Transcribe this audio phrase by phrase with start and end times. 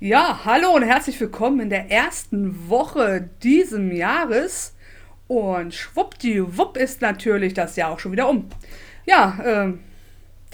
[0.00, 4.74] Ja, hallo und herzlich willkommen in der ersten Woche diesem Jahres.
[5.28, 8.48] Und schwuppdiwupp ist natürlich das Jahr auch schon wieder um.
[9.06, 9.80] Ja, ähm,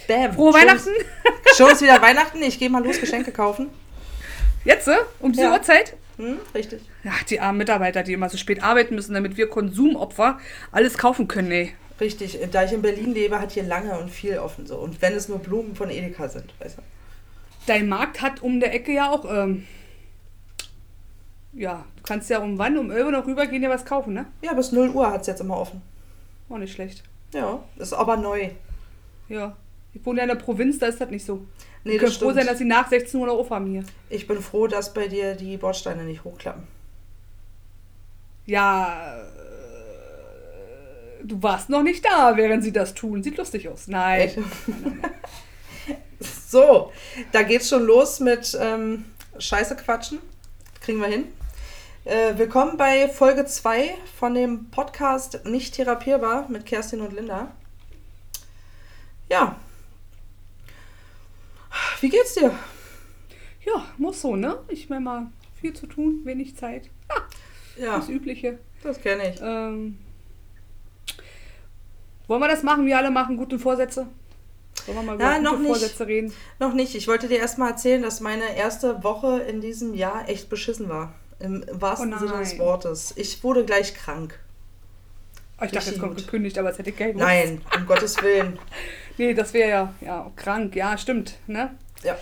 [0.07, 0.33] Bam.
[0.33, 0.91] frohe Schon Weihnachten.
[0.91, 2.43] Ist, schon ist wieder Weihnachten.
[2.43, 3.71] Ich gehe mal los Geschenke kaufen.
[4.65, 5.53] Jetzt, äh, um diese Ja.
[5.53, 5.97] Uhrzeit.
[6.19, 6.83] Hm, richtig.
[7.03, 10.39] Ja, die armen Mitarbeiter, die immer so spät arbeiten müssen, damit wir Konsumopfer
[10.71, 11.75] alles kaufen können, ey.
[11.99, 12.39] Richtig.
[12.53, 14.77] Da ich in Berlin lebe, hat hier lange und viel offen so.
[14.77, 16.83] Und wenn es nur Blumen von Edeka sind, weißt du?
[17.67, 19.67] Dein Markt hat um der Ecke ja auch, ähm,
[21.53, 24.27] ja, du kannst ja um wann, um 11 Uhr noch rübergehen, ja was kaufen, ne?
[24.43, 25.83] Ja, bis 0 Uhr hat es jetzt immer offen.
[26.49, 27.03] Auch nicht schlecht.
[27.33, 28.51] Ja, ist aber neu.
[29.29, 29.57] Ja.
[29.93, 31.47] Ich wohne ja in der Provinz, da ist das nicht so.
[31.85, 33.85] Nee, können das froh sein, dass sie nach 16 Uhr noch aufhaben hier.
[34.09, 36.65] Ich bin froh, dass bei dir die Bordsteine nicht hochklappen.
[38.47, 39.25] Ja, äh,
[41.25, 43.23] du warst noch nicht da, während sie das tun.
[43.23, 43.89] Sieht lustig aus.
[43.89, 44.21] Nein.
[44.21, 44.39] Echt?
[46.21, 46.93] so,
[47.33, 49.05] da geht's schon los mit ähm,
[49.39, 50.19] Scheiße quatschen.
[50.81, 51.25] Kriegen wir hin.
[52.05, 57.53] Äh, willkommen bei Folge 2 von dem Podcast Nicht therapierbar mit Kerstin und Linda.
[59.31, 59.57] Ja.
[62.01, 62.53] Wie geht's dir?
[63.65, 64.59] Ja, muss so, ne?
[64.69, 65.27] Ich meine mal,
[65.61, 66.89] viel zu tun, wenig Zeit.
[67.77, 68.59] Ja, Das Übliche.
[68.83, 69.41] das kenne ich.
[69.43, 69.99] Ähm,
[72.27, 72.87] wollen wir das machen?
[72.87, 74.07] Wir alle machen gute Vorsätze.
[74.87, 75.69] Wollen wir mal über Ja, gute noch nicht.
[75.69, 76.33] Vorsätze reden?
[76.59, 76.95] Noch nicht.
[76.95, 81.15] Ich wollte dir erstmal erzählen, dass meine erste Woche in diesem Jahr echt beschissen war.
[81.39, 82.59] Im wahrsten Oh Sinne des.
[82.59, 83.13] Wortes.
[83.17, 84.39] Ich wurde gleich krank.
[85.61, 87.17] Oh, ich dachte, jetzt kommt gekündigt, aber es hätte Geld.
[87.17, 88.59] Nein, um Gottes Willen.
[89.19, 90.75] Nee, das wäre ja, ja krank.
[90.75, 91.35] Ja, stimmt.
[91.47, 91.73] Ne?
[92.03, 92.17] Ja.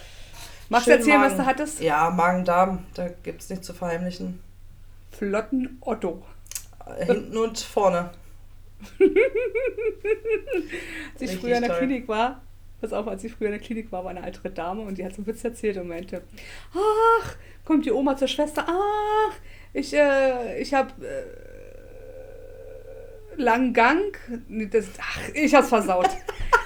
[0.68, 1.44] Magst du erzählen, was Magen.
[1.44, 1.80] du hattest?
[1.80, 4.40] Ja, Magen-Darm, da gibt es nichts zu verheimlichen.
[5.16, 6.24] Flotten Otto.
[6.98, 8.10] Äh, Hinten und vorne.
[11.14, 11.78] Als ich früher in der toll.
[11.78, 12.40] Klinik war,
[12.80, 15.04] pass auf, als ich früher in der Klinik war, war eine ältere Dame und die
[15.04, 16.22] hat so einen Witz erzählt und meinte,
[16.72, 19.34] ach, kommt die Oma zur Schwester, ach,
[19.72, 21.24] ich, äh, ich hab äh,
[23.36, 24.16] langen Gang.
[24.48, 26.08] Nee, das, ach, ich hab's versaut.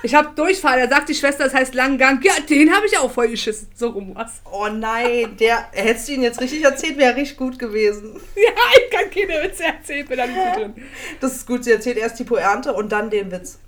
[0.05, 2.25] Ich hab Durchfall, da sagt die Schwester, das heißt langen Gang.
[2.25, 3.69] Ja, den habe ich auch voll geschissen.
[3.75, 4.43] So rum was.
[4.51, 8.21] Oh nein, der hättest du ihn jetzt richtig erzählt, wäre richtig gut gewesen.
[8.35, 10.75] Ja, ich kann keine Witze erzählen, bin da nicht so drin.
[11.21, 13.61] Das ist gut, sie erzählt erst die Pointe und dann den Witz.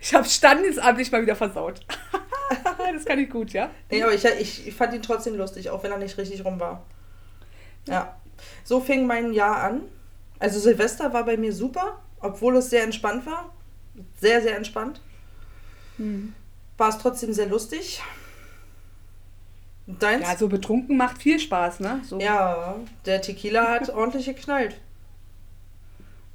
[0.00, 1.80] Ich habe standesamtlich mal wieder versaut.
[2.94, 3.70] das kann ich gut, ja?
[3.90, 6.58] Nee, aber ich, ich, ich fand ihn trotzdem lustig, auch wenn er nicht richtig rum
[6.58, 6.84] war.
[7.86, 8.16] Ja.
[8.64, 9.82] So fing mein Jahr an.
[10.38, 13.52] Also Silvester war bei mir super, obwohl es sehr entspannt war.
[14.18, 15.02] Sehr, sehr entspannt.
[15.98, 16.34] Hm.
[16.78, 18.02] War es trotzdem sehr lustig.
[19.86, 20.22] Deins?
[20.22, 22.00] Ja, so betrunken macht viel Spaß, ne?
[22.04, 22.18] So.
[22.20, 24.80] Ja, der Tequila hat ordentlich geknallt.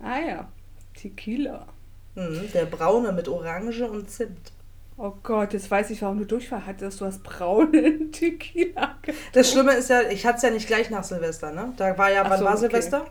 [0.02, 0.48] Ah ja,
[0.94, 1.68] Tequila.
[2.16, 4.52] Mhm, der braune mit Orange und Zimt.
[4.98, 7.02] Oh Gott, jetzt weiß ich, warum du Durchfall hattest.
[7.02, 8.96] Du hast braunen Tequila.
[9.34, 11.74] Das Schlimme ist ja, ich hatte es ja nicht gleich nach Silvester, ne?
[11.76, 12.62] Da war ja, Ach wann so, war okay.
[12.62, 13.06] Silvester?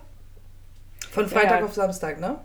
[1.11, 1.67] Von Freitag ja.
[1.67, 2.39] auf Samstag, ne?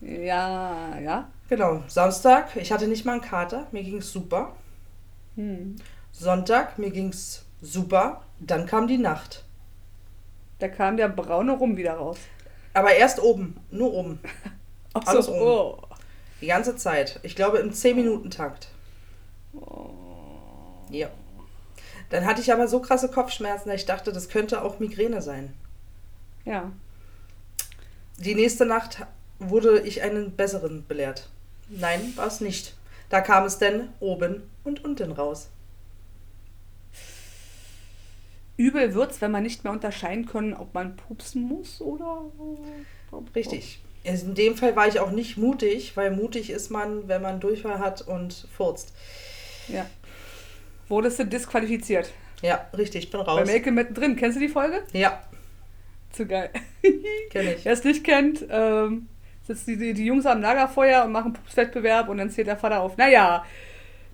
[0.00, 1.28] Ja, ja.
[1.50, 4.54] Genau, Samstag, ich hatte nicht mal einen Kater, mir ging's super.
[5.36, 5.76] Hm.
[6.12, 8.22] Sonntag, mir ging's super.
[8.40, 9.44] Dann kam die Nacht.
[10.58, 12.18] Da kam der braune Rum wieder raus.
[12.72, 14.20] Aber erst oben, nur oben.
[14.94, 15.42] Ach Alles so, oben.
[15.42, 15.89] oh.
[16.40, 17.20] Die ganze Zeit.
[17.22, 18.68] Ich glaube im 10-Minuten-Takt.
[19.52, 19.90] Oh.
[20.90, 21.08] Ja.
[22.08, 25.52] Dann hatte ich aber so krasse Kopfschmerzen, dass ich dachte, das könnte auch Migräne sein.
[26.44, 26.72] Ja.
[28.18, 29.06] Die nächste Nacht
[29.38, 31.28] wurde ich einen besseren belehrt.
[31.68, 32.74] Nein, war es nicht.
[33.08, 35.48] Da kam es denn oben und unten raus.
[38.56, 42.24] Übel wird's, wenn man nicht mehr unterscheiden können, ob man pupsen muss oder.
[43.34, 43.80] Richtig.
[44.02, 47.78] In dem Fall war ich auch nicht mutig, weil mutig ist man, wenn man Durchfall
[47.78, 48.92] hat und furzt.
[49.68, 49.86] Ja.
[50.88, 52.10] Wurdest du disqualifiziert?
[52.42, 53.46] Ja, richtig, ich bin Bei raus.
[53.46, 54.16] Melke mittendrin.
[54.16, 54.82] Kennst du die Folge?
[54.92, 55.22] Ja,
[56.12, 56.50] Zu geil.
[57.30, 57.64] kenne ich.
[57.64, 59.08] Wer es nicht kennt, ähm,
[59.46, 62.96] sitzen die, die Jungs am Lagerfeuer und machen Pupswettbewerb und dann zählt der Vater auf.
[62.96, 63.44] Naja,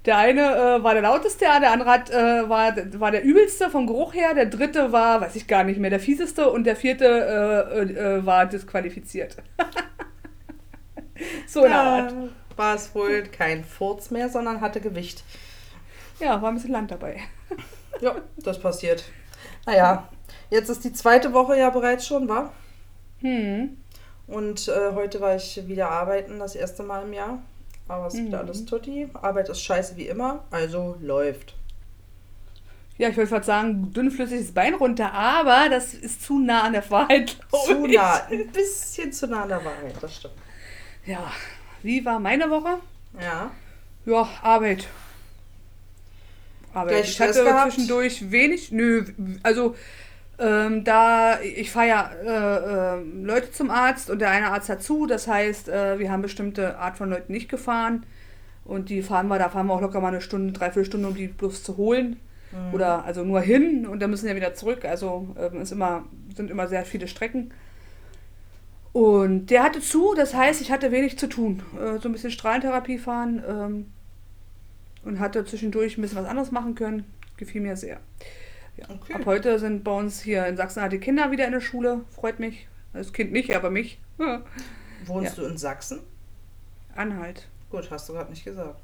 [0.06, 3.86] der eine äh, war der lauteste, der andere hat, äh, war, war der übelste vom
[3.86, 7.04] Geruch her, der dritte war, weiß ich gar nicht mehr, der fieseste und der vierte
[7.04, 9.36] äh, äh, äh, war disqualifiziert.
[11.47, 12.13] so in der Art.
[12.13, 15.25] Da war es wohl kein Furz mehr, sondern hatte Gewicht.
[16.21, 17.21] Ja, war ein bisschen Land dabei.
[18.03, 19.04] Ja, das passiert.
[19.65, 20.07] Naja,
[20.51, 22.53] jetzt ist die zweite Woche ja bereits schon, war.
[23.21, 23.78] Hm.
[24.27, 27.39] Und äh, heute war ich wieder arbeiten, das erste Mal im Jahr.
[27.88, 28.48] Aber es ist wieder Mhm.
[28.48, 29.09] alles tutti.
[29.15, 31.54] Arbeit ist scheiße wie immer, also läuft.
[32.98, 36.91] Ja, ich wollte gerade sagen, dünnflüssiges Bein runter, aber das ist zu nah an der
[36.91, 37.36] Wahrheit.
[37.66, 37.94] Zu ich.
[37.97, 40.34] nah, ein bisschen zu nah an der Wahrheit, das stimmt.
[41.04, 41.30] Ja,
[41.83, 42.78] wie war meine Woche?
[43.21, 43.50] Ja.
[44.06, 44.88] Ja, Arbeit.
[46.88, 47.72] Gleich ich Stress hatte gehabt?
[47.72, 49.04] zwischendurch wenig, nö,
[49.42, 49.77] also
[50.38, 54.83] ähm, da ich fahre ja äh, äh, Leute zum Arzt und der eine Arzt hat
[54.83, 58.04] zu, das heißt, äh, wir haben bestimmte Art von Leuten nicht gefahren
[58.65, 61.15] und die fahren wir, da fahren wir auch locker mal eine Stunde, dreiviertel Stunde, um
[61.15, 62.21] die bloß zu holen.
[62.53, 62.74] Mhm.
[62.74, 64.84] Oder also nur hin und dann müssen ja wieder zurück.
[64.84, 66.04] Also ähm, ist immer,
[66.34, 67.53] sind immer sehr viele Strecken.
[68.92, 71.62] Und der hatte zu, das heißt, ich hatte wenig zu tun.
[71.78, 73.86] Äh, so ein bisschen Strahlentherapie fahren ähm,
[75.04, 77.04] und hatte zwischendurch ein bisschen was anderes machen können.
[77.36, 78.00] Gefiel mir sehr.
[78.77, 78.87] Ja.
[78.91, 79.15] Okay.
[79.15, 82.05] Ab heute sind bei uns hier in Sachsen die Kinder wieder in der Schule.
[82.11, 82.69] Freut mich.
[82.93, 83.99] Das Kind nicht, aber mich.
[84.19, 84.43] Ja.
[85.07, 86.01] Wohnst du in Sachsen?
[86.95, 87.49] Anhalt.
[87.71, 88.81] Gut, hast du gerade nicht gesagt.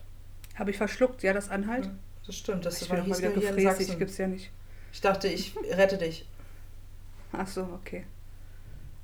[0.55, 1.89] Habe ich verschluckt, ja, das Anhalt.
[2.27, 3.99] Das stimmt, das ich war wieder nur hier in gefräßig, Sachsen.
[3.99, 4.51] gibt's ja nicht.
[4.93, 6.29] Ich dachte, ich rette dich.
[7.33, 8.05] Ach so, okay.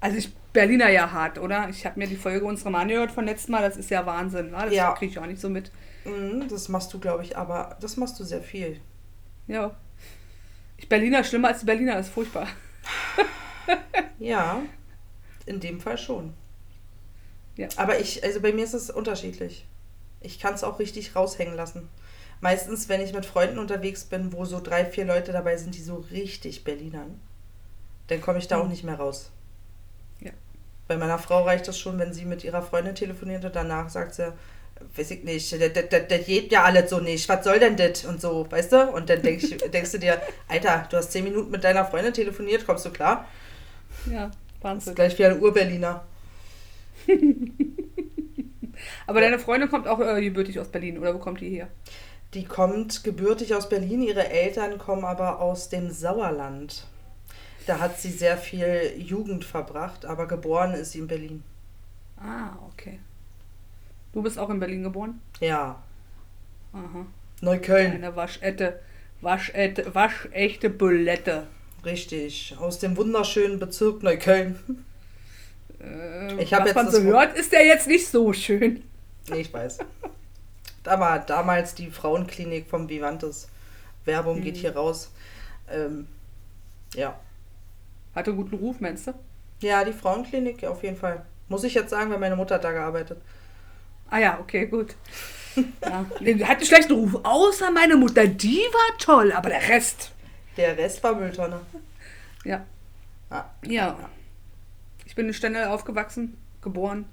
[0.00, 1.68] Also ich Berliner ja hart, oder?
[1.70, 4.52] Ich habe mir die Folge unserer Mann gehört von letztem Mal, das ist ja Wahnsinn,
[4.52, 4.64] wa?
[4.66, 4.92] Das Ja.
[4.92, 5.72] kriege ich auch nicht so mit.
[6.04, 8.80] Mhm, Das machst du, glaube ich, aber das machst du sehr viel.
[9.46, 9.74] Ja.
[10.78, 12.48] Ich Berliner schlimmer als die Berliner, ist furchtbar.
[14.18, 14.62] Ja,
[15.46, 16.34] in dem Fall schon.
[17.56, 17.68] Ja.
[17.76, 19.64] Aber ich, also bei mir ist es unterschiedlich.
[20.20, 21.88] Ich kann es auch richtig raushängen lassen.
[22.40, 25.82] Meistens, wenn ich mit Freunden unterwegs bin, wo so drei, vier Leute dabei sind, die
[25.82, 27.20] so richtig Berlinern,
[28.08, 28.70] dann komme ich da auch Mhm.
[28.70, 29.30] nicht mehr raus.
[30.20, 30.32] Ja.
[30.88, 34.14] Bei meiner Frau reicht das schon, wenn sie mit ihrer Freundin telefoniert und danach sagt
[34.14, 34.32] sie,
[34.96, 38.04] weiß ich nicht, das, das, das, geht ja alles so nicht, was soll denn das
[38.04, 38.90] und so, weißt du?
[38.90, 42.12] Und dann denk ich, denkst du dir, Alter, du hast zehn Minuten mit deiner Freundin
[42.12, 43.26] telefoniert, kommst du klar?
[44.10, 44.94] Ja, Das ist Wahnsinn.
[44.94, 46.04] gleich wie ein Ur-Berliner.
[49.06, 51.68] Aber deine Freundin kommt auch äh, gebürtig aus Berlin, oder wo kommt die her?
[52.34, 56.86] Die kommt gebürtig aus Berlin, ihre Eltern kommen aber aus dem Sauerland.
[57.66, 61.42] Da hat sie sehr viel Jugend verbracht, aber geboren ist sie in Berlin.
[62.18, 62.98] Ah, okay.
[64.18, 65.20] Du bist auch in Berlin geboren?
[65.38, 65.80] Ja,
[66.72, 67.06] Aha.
[67.40, 68.80] Neukölln, Eine waschechte,
[69.20, 71.46] waschechte, waschechte Bulette.
[71.84, 72.56] richtig.
[72.58, 74.58] Aus dem wunderschönen Bezirk Neukölln.
[75.80, 78.82] Äh, Ich was jetzt man so hört, ist der jetzt nicht so schön.
[79.30, 79.78] Nee, ich weiß.
[80.82, 83.46] Da war damals die Frauenklinik vom Vivantes.
[84.04, 84.58] Werbung geht Mhm.
[84.58, 85.12] hier raus.
[85.70, 86.08] Ähm,
[86.96, 87.16] ja.
[88.16, 89.14] Hatte guten Ruf, meinst du?
[89.60, 91.24] Ja, die Frauenklinik auf jeden Fall.
[91.48, 93.18] Muss ich jetzt sagen, weil meine Mutter hat da gearbeitet.
[94.10, 94.94] Ah ja, okay, gut.
[95.82, 96.06] Ja.
[96.46, 98.26] Hat einen schlechten Ruf, außer meine Mutter.
[98.26, 100.12] Die war toll, aber der Rest.
[100.56, 101.60] Der Rest war Mülltonne.
[102.44, 102.64] Ja.
[103.30, 103.98] Ah, Ja.
[105.04, 107.06] Ich bin in Stendal aufgewachsen, geboren.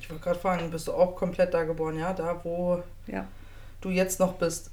[0.00, 2.12] Ich wollte gerade fragen, bist du auch komplett da geboren, ja?
[2.12, 3.26] Da, wo Ja.
[3.80, 4.70] du jetzt noch bist.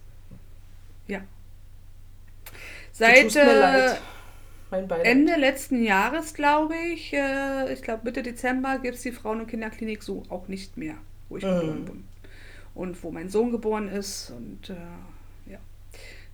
[2.91, 3.95] Seit tust mir
[4.71, 5.03] äh.
[5.03, 9.47] Ende letzten Jahres, glaube ich, äh, ich glaube Mitte Dezember, gibt es die Frauen- und
[9.47, 10.95] Kinderklinik so auch nicht mehr,
[11.29, 11.59] wo ich Mhm.
[11.59, 12.03] geboren bin.
[12.75, 14.31] Und wo mein Sohn geboren ist.
[14.31, 15.59] Und äh, ja.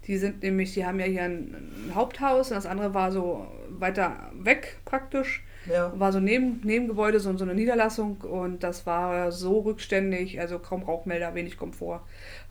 [0.07, 1.55] Die sind nämlich, die haben ja hier ein,
[1.87, 5.43] ein Haupthaus und das andere war so weiter weg praktisch.
[5.67, 5.91] Ja.
[5.99, 10.83] War so neben, Nebengebäude, so, so eine Niederlassung und das war so rückständig, also kaum
[10.83, 12.01] Rauchmelder, wenig Komfort.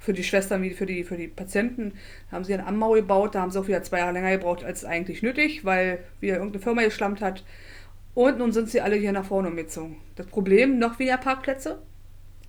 [0.01, 1.93] Für die Schwestern wie für die, für die Patienten
[2.29, 4.65] Da haben sie einen Anbau gebaut, da haben sie auch wieder zwei Jahre länger gebraucht
[4.65, 7.45] als eigentlich nötig, weil wieder irgendeine Firma geschlammt hat.
[8.15, 9.97] Und nun sind sie alle hier nach vorne umgezogen.
[10.17, 11.79] Das Problem, noch weniger Parkplätze.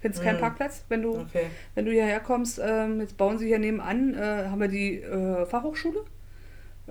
[0.06, 0.42] Findest keinen Mhm.
[0.42, 1.48] Parkplatz, wenn du, Okay.
[1.74, 2.62] wenn du hierher kommst.
[2.64, 6.02] Ähm, jetzt bauen sie hier nebenan, äh, haben wir die äh, Fachhochschule.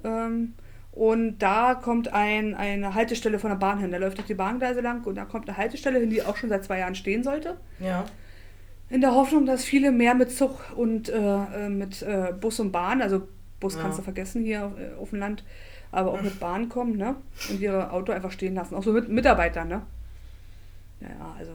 [0.03, 0.55] Ähm,
[0.91, 3.93] und da kommt ein, eine Haltestelle von der Bahn hin.
[3.93, 6.49] Da läuft doch die Bahngleise lang und da kommt eine Haltestelle hin, die auch schon
[6.49, 7.57] seit zwei Jahren stehen sollte.
[7.79, 8.05] Ja.
[8.91, 12.73] In der Hoffnung, dass viele mehr mit Zug und äh, äh, mit äh, Bus und
[12.73, 13.29] Bahn, also
[13.61, 13.83] Bus Ja.
[13.83, 15.45] kannst du vergessen hier äh, auf dem Land,
[15.93, 17.15] aber auch mit Bahn kommen, ne?
[17.49, 18.75] Und ihre Auto einfach stehen lassen.
[18.75, 19.83] Auch so mit Mitarbeitern, ne?
[21.01, 21.53] Ja, also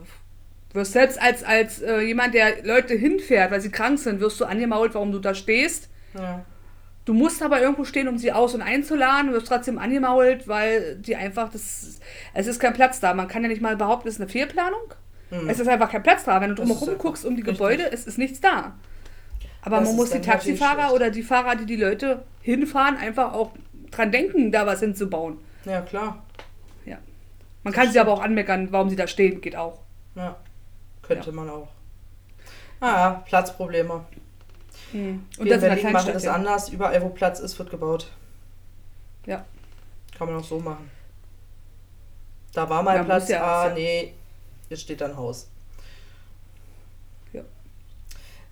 [0.72, 4.44] wirst selbst als, als äh, jemand, der Leute hinfährt, weil sie krank sind, wirst du
[4.44, 5.88] angemault, warum du da stehst.
[6.14, 6.44] Ja.
[7.04, 9.32] Du musst aber irgendwo stehen, um sie aus- und einzuladen.
[9.32, 11.98] Wirst trotzdem angemault, weil die einfach, das,
[12.34, 13.14] es ist kein Platz da.
[13.14, 14.94] Man kann ja nicht mal behaupten, es ist eine Fehlplanung.
[15.30, 15.48] Hm.
[15.48, 16.40] Es ist einfach kein Platz da.
[16.40, 17.58] Wenn du Das drumherum guckst um die richtig.
[17.58, 18.74] Gebäude, es ist nichts da.
[19.62, 23.52] Aber Das man muss die Taxifahrer oder die Fahrer, die die Leute hinfahren, einfach auch
[23.90, 25.38] dran denken, da was hinzubauen.
[25.64, 26.22] ja, klar.
[26.86, 26.98] Ja.
[27.64, 29.80] Man kann sie aber auch anmeckern, warum sie da stehen, geht auch.
[30.14, 30.36] Ja.
[31.10, 31.36] Könnte Ja.
[31.36, 31.68] man auch.
[32.80, 34.04] Ah, Platzprobleme.
[34.92, 36.34] Und Wir das in Berlin machen es Ja.
[36.34, 36.68] anders.
[36.68, 38.10] Überall, wo Platz ist, wird gebaut.
[39.26, 39.44] Ja.
[40.16, 40.90] Kann man auch so machen.
[42.54, 43.28] Da war mal Ja, Platz.
[43.28, 44.14] ja, ah, ja- nee.
[44.68, 45.48] Jetzt steht da ein Haus.
[47.32, 47.42] Ja.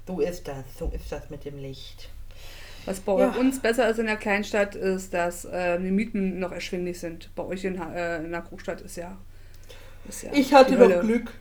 [0.07, 0.65] So ist das.
[0.79, 2.09] So ist das mit dem Licht.
[2.87, 3.31] Was bei Ja.
[3.31, 7.31] uns besser ist in der Kleinstadt, ist, dass äh, die Mieten noch erschwinglich sind.
[7.35, 9.17] Bei euch in, äh, in der Großstadt ist ja.
[10.09, 11.01] Ist ja Ich hatte noch.
[11.01, 11.33] Glück.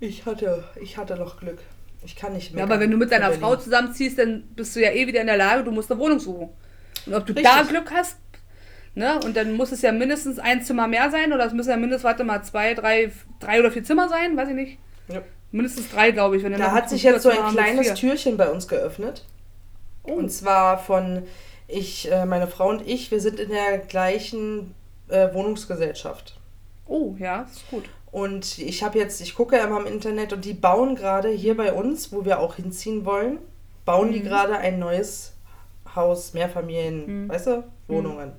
[0.00, 1.58] Ich hatte, ich hatte noch Glück.
[2.04, 2.64] Ich kann nicht Ja, mehr.
[2.64, 5.36] aber wenn du mit deiner Frau zusammenziehst, dann bist du ja eh wieder in der
[5.36, 6.50] Lage, du musst eine Wohnung suchen.
[7.06, 7.68] Und ob du da Richtig.
[7.70, 8.16] Glück hast,
[8.94, 11.76] ne, und dann muss es ja mindestens ein Zimmer mehr sein, oder es müssen ja
[11.76, 13.10] mindestens, warte mal, zwei, drei,
[13.40, 14.78] drei oder vier Zimmer sein, weiß ich nicht.
[15.08, 15.22] Ja.
[15.52, 16.42] Mindestens drei, glaube ich.
[16.42, 17.94] Wenn Da hat sich jetzt so ein kleines.
[17.94, 19.24] Türchen bei uns geöffnet.
[20.02, 20.12] Oh.
[20.12, 21.22] Und zwar von
[21.68, 24.74] ich, äh, meine Frau und ich, wir sind in der gleichen
[25.08, 26.38] äh, Wohnungsgesellschaft.
[26.86, 27.84] Oh, ja, das ist gut.
[28.16, 31.54] Und ich habe jetzt, ich gucke ja immer im Internet und die bauen gerade hier
[31.54, 33.36] bei uns, wo wir auch hinziehen wollen,
[33.84, 34.24] bauen die Mhm.
[34.24, 35.34] gerade ein neues
[35.94, 37.28] Haus, Mehrfamilien, Mhm.
[37.28, 38.32] weißt du, Wohnungen.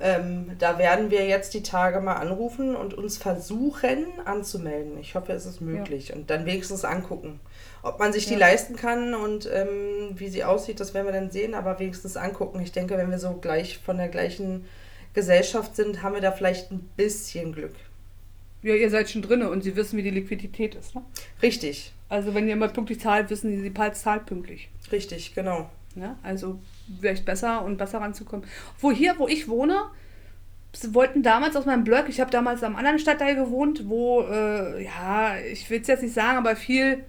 [0.00, 4.96] Ähm, da werden wir jetzt die Tage mal anrufen und uns versuchen anzumelden.
[4.98, 6.14] Ich hoffe, es ist möglich.
[6.14, 7.40] Und dann wenigstens angucken.
[7.82, 8.38] Ob man sich die Ja.
[8.38, 12.58] leisten kann und ähm, wie sie aussieht, das werden wir dann sehen, aber wenigstens angucken.
[12.62, 14.64] Ich denke, wenn wir so gleich von der gleichen
[15.12, 17.74] Gesellschaft sind, haben wir da vielleicht ein bisschen Glück.
[18.62, 20.94] Ja, ihr seid schon drinne und sie wissen, wie die Liquidität ist.
[20.94, 21.02] Ne?
[21.42, 24.68] Richtig, Also wenn ihr immer pünktlich zahlt, wissen sie, sie zahlt pünktlich.
[24.90, 25.70] richtig, genau.
[25.94, 26.16] Ne?
[26.22, 26.58] Also
[27.00, 28.46] vielleicht besser und besser ranzukommen.
[28.80, 29.84] Wo hier, wo ich wohne,
[30.72, 34.84] sie wollten damals aus meinem Blog, ich habe damals am anderen Stadtteil gewohnt, wo, äh,
[34.84, 37.04] ja, ich will es jetzt nicht sagen, aber viel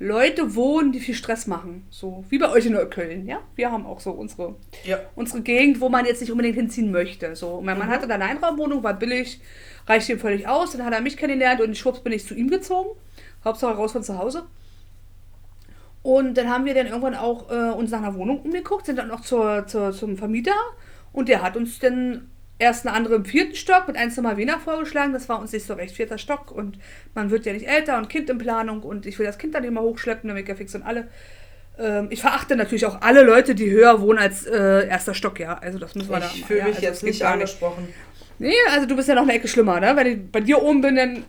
[0.00, 1.84] Leute wohnen, die viel Stress machen.
[1.90, 3.40] So wie bei euch in Neukölln, ja?
[3.56, 4.98] Wir haben auch so unsere, Ja.
[5.16, 7.34] unsere Gegend, wo man jetzt nicht unbedingt hinziehen möchte.
[7.34, 7.92] So, und mein Mann Mhm.
[7.92, 9.40] hatte da eine Einraumwohnung, war billig,
[9.88, 10.72] reichte ihm völlig aus.
[10.72, 12.90] Dann hat er mich kennengelernt und schwupps bin ich zu ihm gezogen.
[13.44, 14.44] Hauptsache raus von zu Hause.
[16.02, 19.08] Und dann haben wir dann irgendwann auch äh, uns nach einer Wohnung umgeguckt, sind dann
[19.08, 20.54] noch zur, zur, zum Vermieter
[21.12, 24.58] und der hat uns dann erst eine andere im vierten Stock mit ein Zimmer weniger
[24.58, 25.12] vorgeschlagen.
[25.12, 26.78] Das war uns nicht so recht, vierter Stock und
[27.14, 29.64] man wird ja nicht älter und Kind in Planung und ich will das Kind dann
[29.64, 31.08] immer hochschleppen, damit ja fix und alle.
[31.78, 35.58] Ähm, ich verachte natürlich auch alle Leute, die höher wohnen als äh, erster Stock, ja.
[35.58, 37.88] Also das müssen wir da Ich fühle ja, mich also jetzt nicht angesprochen.
[38.40, 39.94] Nee, also du bist ja noch eine Ecke schlimmer, ne?
[39.94, 41.24] Wenn ich bei dir oben bin, dann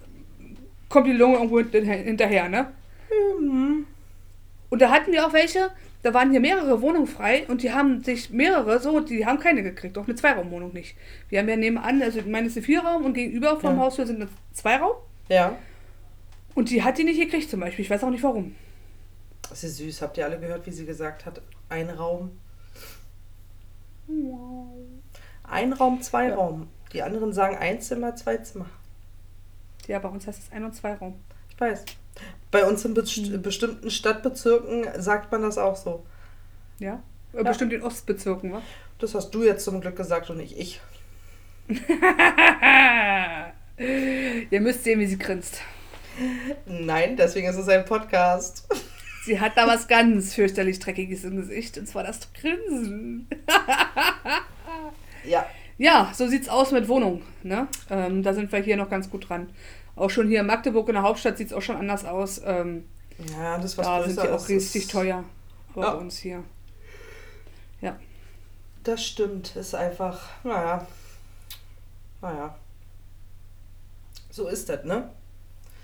[0.90, 2.72] kommt die Lunge irgendwo hinter- hinterher, ne?
[3.40, 3.86] Mhm.
[4.70, 8.02] Und da hatten wir auch welche, da waren hier mehrere Wohnungen frei und die haben
[8.04, 10.96] sich mehrere, so, die haben keine gekriegt, auch eine Zweiraumwohnung nicht.
[11.28, 13.82] Wir haben ja nebenan, also meine ist ein Vierraum und gegenüber vom Ja.
[13.84, 14.96] Haustür sind eine Zweiraum
[15.28, 15.58] Ja.
[16.56, 17.84] und die hat die nicht gekriegt zum Beispiel.
[17.84, 18.56] Ich weiß auch nicht warum.
[19.50, 20.02] Das ist süß.
[20.02, 21.42] Habt ihr alle gehört, wie sie gesagt hat?
[21.70, 22.32] Ein Raum.
[25.44, 26.36] Ein Raum, zwei Ja.
[26.36, 26.68] Raum.
[26.94, 28.68] Die anderen sagen ein Zimmer, zwei Zimmer.
[29.88, 31.16] Ja, bei uns heißt es Ein- und Zweiraum.
[31.50, 31.86] Ich weiß.
[32.52, 33.42] Bei uns in best Hm.
[33.42, 36.04] bestimmten Stadtbezirken sagt man das auch so.
[36.80, 37.02] Ja?
[37.34, 38.62] Äh, Bestimmt in Ostbezirken, wa?
[38.98, 40.82] Das hast du jetzt zum Glück gesagt und nicht ich.
[44.50, 45.62] Ihr müsst sehen, wie sie grinst.
[46.66, 48.68] Nein, deswegen ist es ein Podcast.
[49.24, 53.28] Sie hat da was ganz fürchterlich Dreckiges im Gesicht, und zwar das Grinsen.
[55.24, 55.46] Ja.
[55.78, 57.22] Ja, so sieht's aus mit Wohnung.
[57.44, 57.68] Ne?
[57.90, 59.50] Ähm, da sind wir hier noch ganz gut dran.
[60.00, 62.42] Auch schon hier in Magdeburg in der Hauptstadt sieht's auch schon anders aus.
[62.46, 62.86] Ähm,
[63.38, 65.26] Ja, das was da sind die auch richtig teuer
[65.76, 65.92] bei Ja.
[65.92, 66.44] uns hier.
[67.82, 67.98] Ja.
[68.84, 69.56] Das stimmt.
[69.58, 70.88] Ist einfach, naja.
[72.22, 72.56] Naja.
[74.30, 75.10] So ist das, ne?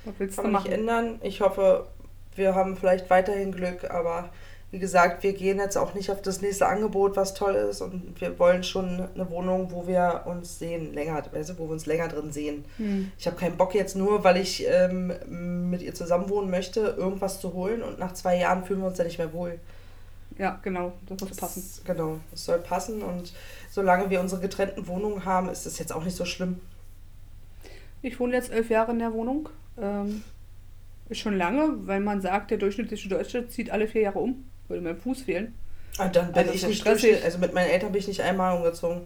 [0.06, 1.20] Was willst Kann man nicht ändern.
[1.22, 1.88] Ich hoffe,
[2.36, 4.30] wir haben vielleicht weiterhin Glück, aber
[4.72, 8.20] wie gesagt, wir gehen jetzt auch nicht auf das nächste Angebot, was toll ist und
[8.20, 11.86] wir wollen schon eine Wohnung, wo wir uns sehen, länger, weißt du, wo wir uns
[11.86, 12.66] länger drin sehen.
[12.78, 13.12] Hm.
[13.18, 17.40] Ich habe keinen Bock jetzt nur, weil ich ähm, mit ihr zusammen wohnen möchte, irgendwas
[17.40, 19.60] zu holen und nach zwei Jahren fühlen wir uns da nicht mehr wohl.
[20.38, 20.94] Ja, genau.
[21.08, 21.64] Das muss passen.
[21.64, 23.34] Das, genau, es soll passen und
[23.72, 26.60] solange wir unsere getrennten Wohnungen haben, ist es jetzt auch nicht so schlimm.
[28.02, 29.50] Ich wohne jetzt elf Jahre in der Wohnung.
[29.80, 30.24] Ähm,
[31.10, 34.44] ist schon lange, weil man sagt, der durchschnittliche Deutsche zieht alle vier Jahre um.
[34.68, 35.54] Würde mir ein Fuß fehlen.
[36.00, 37.12] Und dann bin Also ich nicht stressig.
[37.12, 39.02] durch, also mit meinen Eltern bin ich nicht einmal umgezogen.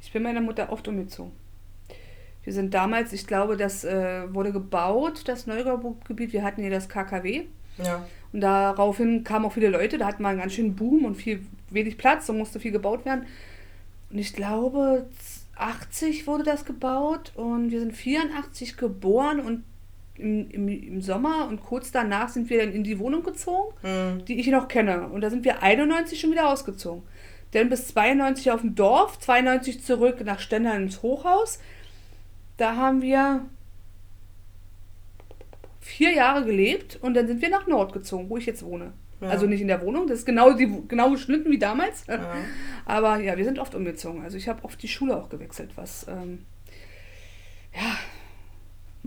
[0.00, 1.32] Ich bin meiner Mutter oft umgezogen.
[2.42, 6.32] Wir sind damals, ich glaube, das äh, wurde gebaut, das Neubaugebiet.
[6.32, 7.44] Wir hatten hier das KKW.
[7.82, 8.06] Ja.
[8.32, 9.98] Und daraufhin kamen auch viele Leute.
[9.98, 13.04] Da hatten wir einen ganz schönen Boom und viel wenig Platz und musste viel gebaut
[13.04, 13.26] werden.
[14.10, 15.06] Und ich glaube,
[15.56, 19.64] 80 wurde das gebaut und wir sind 84 geboren und
[20.18, 24.24] im, im, im Sommer und kurz danach sind wir dann in die Wohnung gezogen, Hm.
[24.24, 25.08] die ich noch kenne.
[25.08, 27.02] Und da sind wir 91 schon wieder ausgezogen.
[27.52, 31.60] Dann bis 92 auf dem Dorf, 92 zurück nach Stendal ins Hochhaus.
[32.56, 33.46] Da haben wir
[35.80, 38.92] vier Jahre gelebt und dann sind wir nach Nord gezogen, wo ich jetzt wohne.
[39.20, 39.28] Ja.
[39.28, 42.06] Also nicht in der Wohnung, das ist genau, die, genau geschnitten wie damals.
[42.06, 42.34] Ja.
[42.84, 44.22] Aber ja, wir sind oft umgezogen.
[44.22, 46.44] Also ich habe oft die Schule auch gewechselt, was ähm,
[47.74, 47.96] ja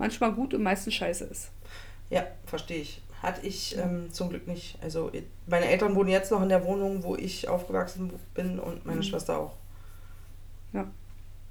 [0.00, 1.50] manchmal gut und meistens scheiße ist.
[2.08, 3.00] Ja, verstehe ich.
[3.22, 4.78] Hatte ich ähm, zum Glück nicht.
[4.82, 5.12] Also
[5.46, 9.02] meine Eltern wohnen jetzt noch in der Wohnung, wo ich aufgewachsen bin und meine Mhm.
[9.04, 9.52] Schwester auch.
[10.72, 10.86] Ja.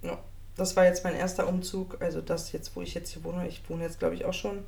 [0.01, 0.18] Ja.
[0.58, 2.01] Das war jetzt mein erster Umzug.
[2.01, 3.48] Also das jetzt, wo ich jetzt hier wohne.
[3.48, 4.63] Ich wohne jetzt, glaube ich, auch schon.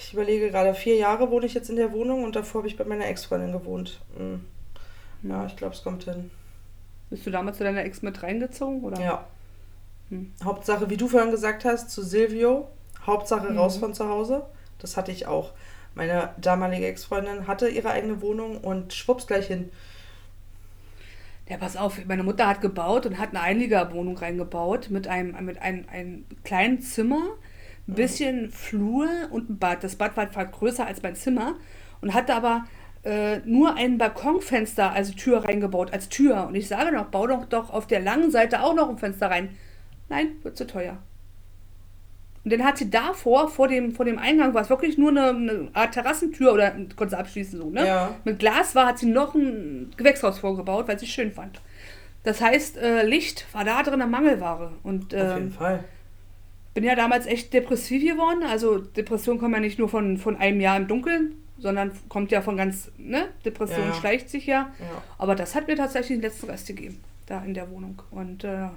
[0.00, 2.76] ich überlege gerade, vier Jahre wohne ich jetzt in der Wohnung und davor habe ich
[2.76, 4.00] bei meiner Ex-Freundin gewohnt.
[4.18, 4.44] Mhm.
[5.22, 6.30] Ja, ich glaube, es kommt hin.
[7.08, 8.82] Bist du damals zu deiner Ex mit reingezogen?
[8.82, 9.00] Oder?
[9.00, 9.26] Ja.
[10.14, 10.32] Hm.
[10.44, 12.68] Hauptsache, wie du vorhin gesagt hast, zu Silvio,
[13.06, 13.58] Hauptsache Mhm.
[13.58, 14.44] raus von zu Hause.
[14.78, 15.52] Das hatte ich auch.
[15.94, 19.70] Meine damalige Ex-Freundin hatte ihre eigene Wohnung und schwupps gleich hin.
[21.48, 25.60] Ja, pass auf, meine Mutter hat gebaut und hat eine Einliegerwohnung reingebaut mit einem, mit
[25.60, 27.22] einem, einem kleinen Zimmer,
[27.86, 29.84] ein bisschen Flur und ein Bad.
[29.84, 31.54] Das Bad war halt größer als mein Zimmer
[32.00, 32.64] und hatte aber
[33.04, 36.46] äh, nur ein Balkonfenster, also Tür reingebaut, als Tür.
[36.46, 39.30] Und ich sage noch, bau doch doch auf der langen Seite auch noch ein Fenster
[39.30, 39.50] rein.
[40.08, 40.98] Nein, wird zu teuer.
[42.44, 45.28] Und dann hat sie davor, vor dem, vor dem Eingang, war es wirklich nur eine,
[45.28, 47.86] eine Art Terrassentür oder konnte sie abschließen so, ne?
[47.86, 48.14] Ja.
[48.24, 51.60] Mit Glas war, hat sie noch ein Gewächshaus vorgebaut, weil sie es schön fand.
[52.22, 54.72] Das heißt, äh, Licht war da drin eine Mangelware.
[54.82, 55.84] Und Auf jeden ähm, Fall.
[56.74, 58.42] bin ja damals echt depressiv geworden.
[58.42, 62.42] Also Depression kommt ja nicht nur von, von einem Jahr im Dunkeln, sondern kommt ja
[62.42, 63.28] von ganz, ne?
[63.46, 63.94] Depression ja.
[63.94, 64.70] schleicht sich ja.
[64.80, 65.02] Ja.
[65.16, 68.02] Aber das hat mir tatsächlich den letzten Rest gegeben, da in der Wohnung.
[68.10, 68.68] Und äh,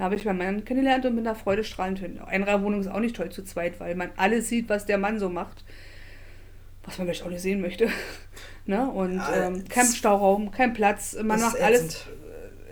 [0.00, 2.18] da habe ich meinen Mann kennengelernt und bin da freudestrahlend hin.
[2.24, 5.28] Einraumwohnung ist auch nicht toll zu zweit, weil man alles sieht, was der Mann so
[5.28, 5.62] macht.
[6.84, 7.90] Was man vielleicht auch nicht sehen möchte.
[8.64, 8.90] ne?
[8.90, 11.18] Und Ja, ähm, kein Stauraum, kein Platz.
[11.22, 12.06] Man macht alles ätzend.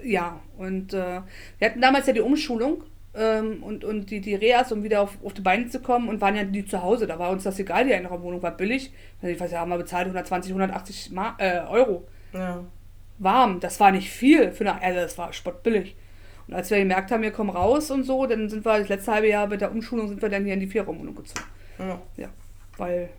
[0.03, 1.21] ja, und äh,
[1.59, 5.19] wir hatten damals ja die Umschulung ähm, und, und die, die Reas, um wieder auf,
[5.23, 7.07] auf die Beine zu kommen und waren ja die zu Hause.
[7.07, 8.91] Da war uns das egal, die Einraumwohnung war billig.
[9.21, 12.09] Also ich weiß ja, haben wir bezahlt 120, 180 Ma äh, Euro.
[12.33, 12.65] Ja.
[13.19, 15.95] Warm, das war nicht viel für eine, also das war spottbillig.
[16.49, 19.13] Und als wir gemerkt haben, wir kommen raus und so, dann sind wir das letzte
[19.13, 21.45] halbe Jahr mit der Umschulung sind wir dann hier in die Vierraumwohnung gezogen.
[21.79, 22.01] ja.
[22.17, 22.29] Ja,
[22.79, 23.11] weil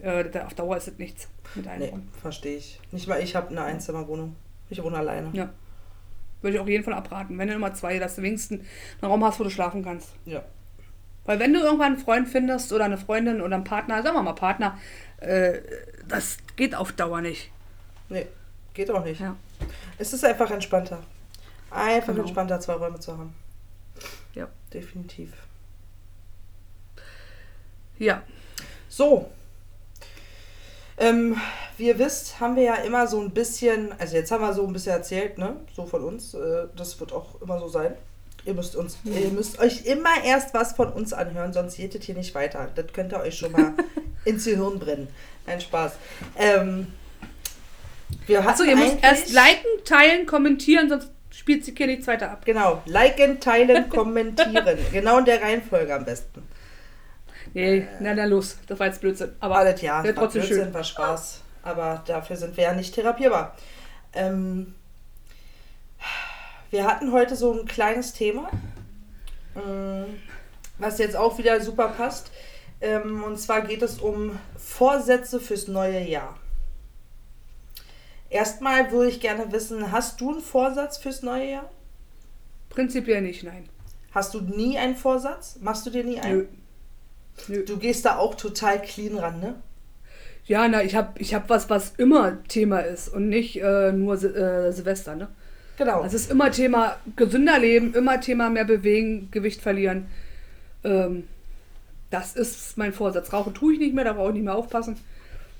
[0.00, 2.08] äh, auf Dauer ist es nichts mit Nee, Einraum.
[2.20, 2.80] verstehe ich.
[2.90, 4.34] Nicht mal ich habe eine Einzimmerwohnung.
[4.70, 5.28] Ich wohne alleine.
[5.34, 5.50] Ja.
[6.40, 7.36] Würde ich auch jeden von abraten.
[7.38, 8.62] Wenn du immer zwei, dass du wenigstens
[9.00, 10.08] einen Raum hast, wo du schlafen kannst.
[10.24, 10.42] Ja.
[11.24, 14.22] Weil wenn du irgendwann einen Freund findest oder eine Freundin oder einen Partner, sagen wir
[14.22, 14.76] mal Partner,
[15.18, 15.58] äh,
[16.08, 17.50] das geht auf Dauer nicht.
[18.08, 18.26] Nee,
[18.74, 19.20] geht auch nicht.
[19.20, 19.36] Ja.
[19.98, 20.98] Es ist einfach entspannter.
[21.72, 22.22] Einfach Genau.
[22.22, 23.34] entspannter, zwei Räume zu haben.
[24.34, 24.48] Ja.
[24.72, 25.32] Definitiv.
[27.98, 28.22] Ja.
[28.88, 29.30] So.
[30.98, 31.36] Ähm,
[31.78, 34.66] wie ihr wisst, haben wir ja immer so ein bisschen, also jetzt haben wir so
[34.66, 35.56] ein bisschen erzählt, ne?
[35.74, 36.34] So von uns.
[36.34, 37.94] Äh, das wird auch immer so sein.
[38.44, 42.04] Ihr müsst uns, ihr müsst euch immer erst was von uns anhören, sonst geht es
[42.04, 42.68] hier nicht weiter.
[42.74, 43.72] Das könnt ihr euch schon mal
[44.24, 45.08] ins Gehirn brennen.
[45.46, 45.92] Ein Spaß.
[46.36, 46.88] Ähm,
[48.26, 51.11] wir Achso, ihr müsst erst liken, teilen, kommentieren, sonst
[51.42, 52.44] spielt sich hier nichts weiter ab.
[52.44, 54.78] Genau, liken, teilen, kommentieren.
[54.92, 56.46] genau in der Reihenfolge am besten.
[57.52, 58.58] Nee, na dann los.
[58.68, 59.32] Das war jetzt Blödsinn.
[59.40, 60.74] Aber das ja, war trotzdem Blödsinn, schön.
[60.74, 61.40] war Spaß.
[61.64, 63.56] Aber dafür sind wir ja nicht therapierbar.
[64.12, 64.76] Ähm,
[66.70, 68.48] wir hatten heute so ein kleines Thema,
[69.56, 70.20] ähm,
[70.78, 72.30] was jetzt auch wieder super passt.
[72.80, 76.38] Ähm, und zwar geht es um Vorsätze fürs neue Jahr.
[78.32, 81.70] Erstmal würde ich gerne wissen, hast du einen Vorsatz fürs neue Jahr?
[82.70, 83.68] Prinzipiell nicht, nein.
[84.12, 85.58] Hast du nie einen Vorsatz?
[85.60, 86.38] Machst du dir nie einen?
[86.38, 86.46] Nö.
[87.48, 87.64] Nö.
[87.66, 89.56] Du gehst da auch total clean ran, ne?
[90.46, 94.16] Ja, na, ich habe ich hab was, was immer Thema ist und nicht äh, nur
[94.16, 95.28] Sil äh, Silvester, ne?
[95.76, 96.00] Genau.
[96.00, 100.06] Also es ist immer Thema gesünder leben, immer Thema mehr bewegen, Gewicht verlieren.
[100.84, 101.28] Ähm,
[102.08, 103.30] das ist mein Vorsatz.
[103.30, 104.96] Rauchen tue ich nicht mehr, da brauche ich nicht mehr aufpassen.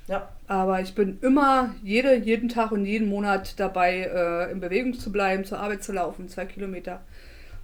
[0.08, 0.26] ja.
[0.52, 5.10] Aber ich bin immer jede, jeden Tag und jeden Monat dabei, äh, in Bewegung zu
[5.10, 7.00] bleiben, zur Arbeit zu laufen, zwei Kilometer.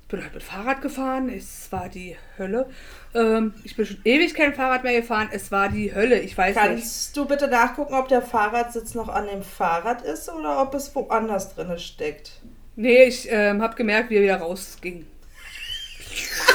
[0.05, 2.66] Ich bin halt mit Fahrrad gefahren, es war die Hölle.
[3.14, 6.57] Ähm, ich bin schon ewig kein Fahrrad mehr gefahren, es war die Hölle, ich weiß
[6.57, 6.64] nicht.
[6.64, 10.94] Kannst du bitte nachgucken, ob der Fahrradsitz noch an dem Fahrrad ist oder ob es
[10.94, 12.40] woanders drin steckt?
[12.74, 15.05] Nee, ich ähm, habe gemerkt, wie er wieder rausging.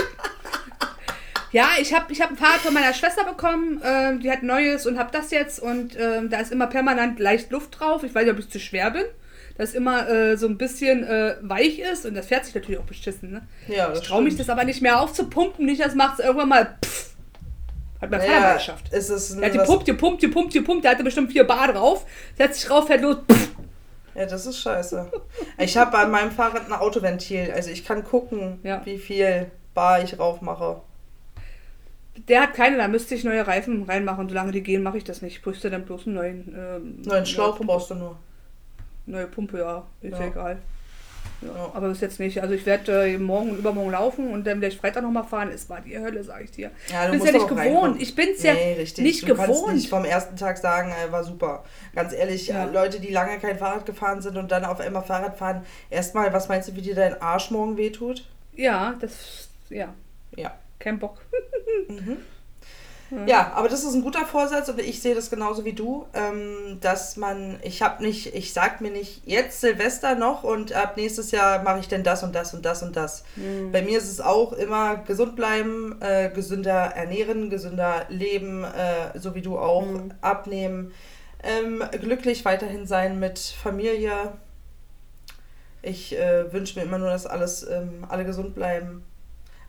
[1.54, 3.82] ja, ich habe ich hab ein Fahrrad von meiner Schwester bekommen.
[3.86, 5.60] Ähm, die hat ein neues und habe das jetzt.
[5.62, 8.04] Und ähm, da ist immer permanent leicht Luft drauf.
[8.04, 9.06] Ich weiß nicht, ob ich zu schwer bin.
[9.58, 12.06] Das immer äh, so ein bisschen äh, weich ist.
[12.06, 13.32] Und das fährt sich natürlich auch beschissen.
[13.32, 13.48] Ne?
[13.68, 15.66] Ja, das Ich traue mich das aber nicht mehr aufzupumpen.
[15.66, 16.78] Nicht, das macht es irgendwann mal.
[16.84, 17.13] Pff,
[18.02, 18.88] hat mein Vater mal ja, geschafft.
[18.92, 20.84] es ist Der hat gepumpt, gepumpt, gepumpt, gepumpt.
[20.84, 22.06] Der hatte bestimmt vier Bar drauf.
[22.36, 23.18] Setzt sich rauf, fährt los.
[23.32, 23.50] Pff.
[24.16, 25.12] ja, das ist scheiße.
[25.60, 28.82] Ich habe an meinem Fahrrad ein Autoventil, also ich kann gucken, Ja.
[28.86, 30.82] wie viel Bar ich rauf mache.
[32.15, 34.30] Der hat keine, da müsste ich neue Reifen reinmachen.
[34.30, 35.38] Solange die gehen, mache ich das nicht.
[35.38, 36.56] Ich brüste dann bloß einen neuen.
[36.58, 37.73] Ähm, Neuen Schlauch Pumpe.
[37.73, 38.17] brauchst du nur.
[39.06, 39.84] Neue Pumpe, ja.
[40.02, 40.58] Ist ja, egal.
[41.41, 41.71] Ja, Ja.
[41.73, 42.41] Aber bis jetzt nicht.
[42.41, 45.49] Also ich werde äh, morgen und übermorgen laufen und dann werde ich Freitag nochmal fahren.
[45.54, 46.69] Es war die Hölle, sage ich dir.
[46.89, 48.02] Ja, ich du bin musst ja nicht gewohnt.
[48.02, 49.04] Ich bin es ja nee, richtig.
[49.04, 49.76] nicht du kannst gewohnt.
[49.76, 51.63] nicht vom ersten Tag sagen, äh, war super.
[51.95, 52.65] Ganz ehrlich, Ja.
[52.65, 56.47] Leute, die lange kein Fahrrad gefahren sind und dann auf einmal Fahrrad fahren, erstmal, was
[56.47, 58.23] meinst du, wie dir dein Arsch morgen wehtut?
[58.56, 59.49] Ja, das.
[59.69, 59.93] Ja,
[60.38, 60.52] Ja.
[60.84, 61.17] Kein Bock.
[63.28, 66.80] Ja, aber das ist ein guter Vorsatz und ich sehe das genauso wie du, ähm,
[66.82, 71.30] dass man, ich habe nicht, ich sag mir nicht jetzt Silvester noch und ab nächstes
[71.30, 73.24] Jahr mache ich denn das und das und das und das.
[73.36, 73.72] Mhm.
[73.72, 79.36] Bei mir ist es auch immer gesund bleiben, äh, gesünder ernähren, gesünder leben, äh, so
[79.36, 80.12] wie du auch, Mhm.
[80.22, 80.91] abnehmen,
[81.43, 84.34] ähm, glücklich weiterhin sein mit Familie.
[85.84, 89.04] Ich äh, wünsche mir immer nur, dass alles, ähm, alle gesund bleiben.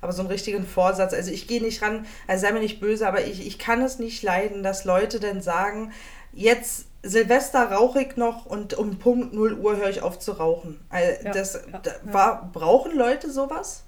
[0.05, 3.09] Aber so einen richtigen Vorsatz, also ich gehe nicht ran, also sei mir nicht böse,
[3.09, 5.93] aber ich, ich kann es nicht leiden, dass Leute dann sagen,
[6.35, 10.79] jetzt Silvester rauche ich noch und um Punkt 0 Uhr höre ich auf zu rauchen.
[10.91, 11.81] Also Ja, das, ja.
[12.13, 13.85] War, brauchen Leute sowas?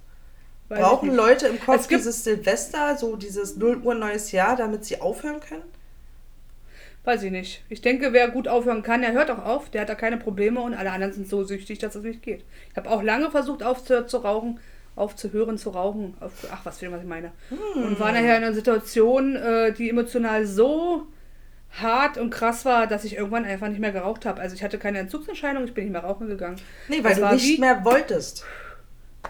[0.70, 1.14] Weiß brauchen.
[1.14, 5.64] Leute im Kopf dieses Silvester, so dieses 0 Uhr neues Jahr, damit sie aufhören können?
[7.04, 7.62] Weiß ich nicht.
[7.68, 9.68] Ich denke, wer gut aufhören kann, der hört auch auf.
[9.68, 12.42] Der hat da keine Probleme und alle anderen sind so süchtig, dass es nicht geht.
[12.70, 14.60] Ich habe auch lange versucht aufzuhören zu rauchen,
[14.96, 16.14] aufzuhören zu rauchen.
[16.20, 17.30] Ach, was will was ich meine.
[17.74, 21.06] Und war nachher in einer Situation, äh, die emotional so
[21.70, 24.40] hart und krass war, dass ich irgendwann einfach nicht mehr geraucht habe.
[24.40, 26.56] Also ich hatte keine Entzugserscheinung, ich bin nicht mehr rauchen gegangen.
[26.88, 28.44] Nee, weil Es du nicht wie- mehr wolltest.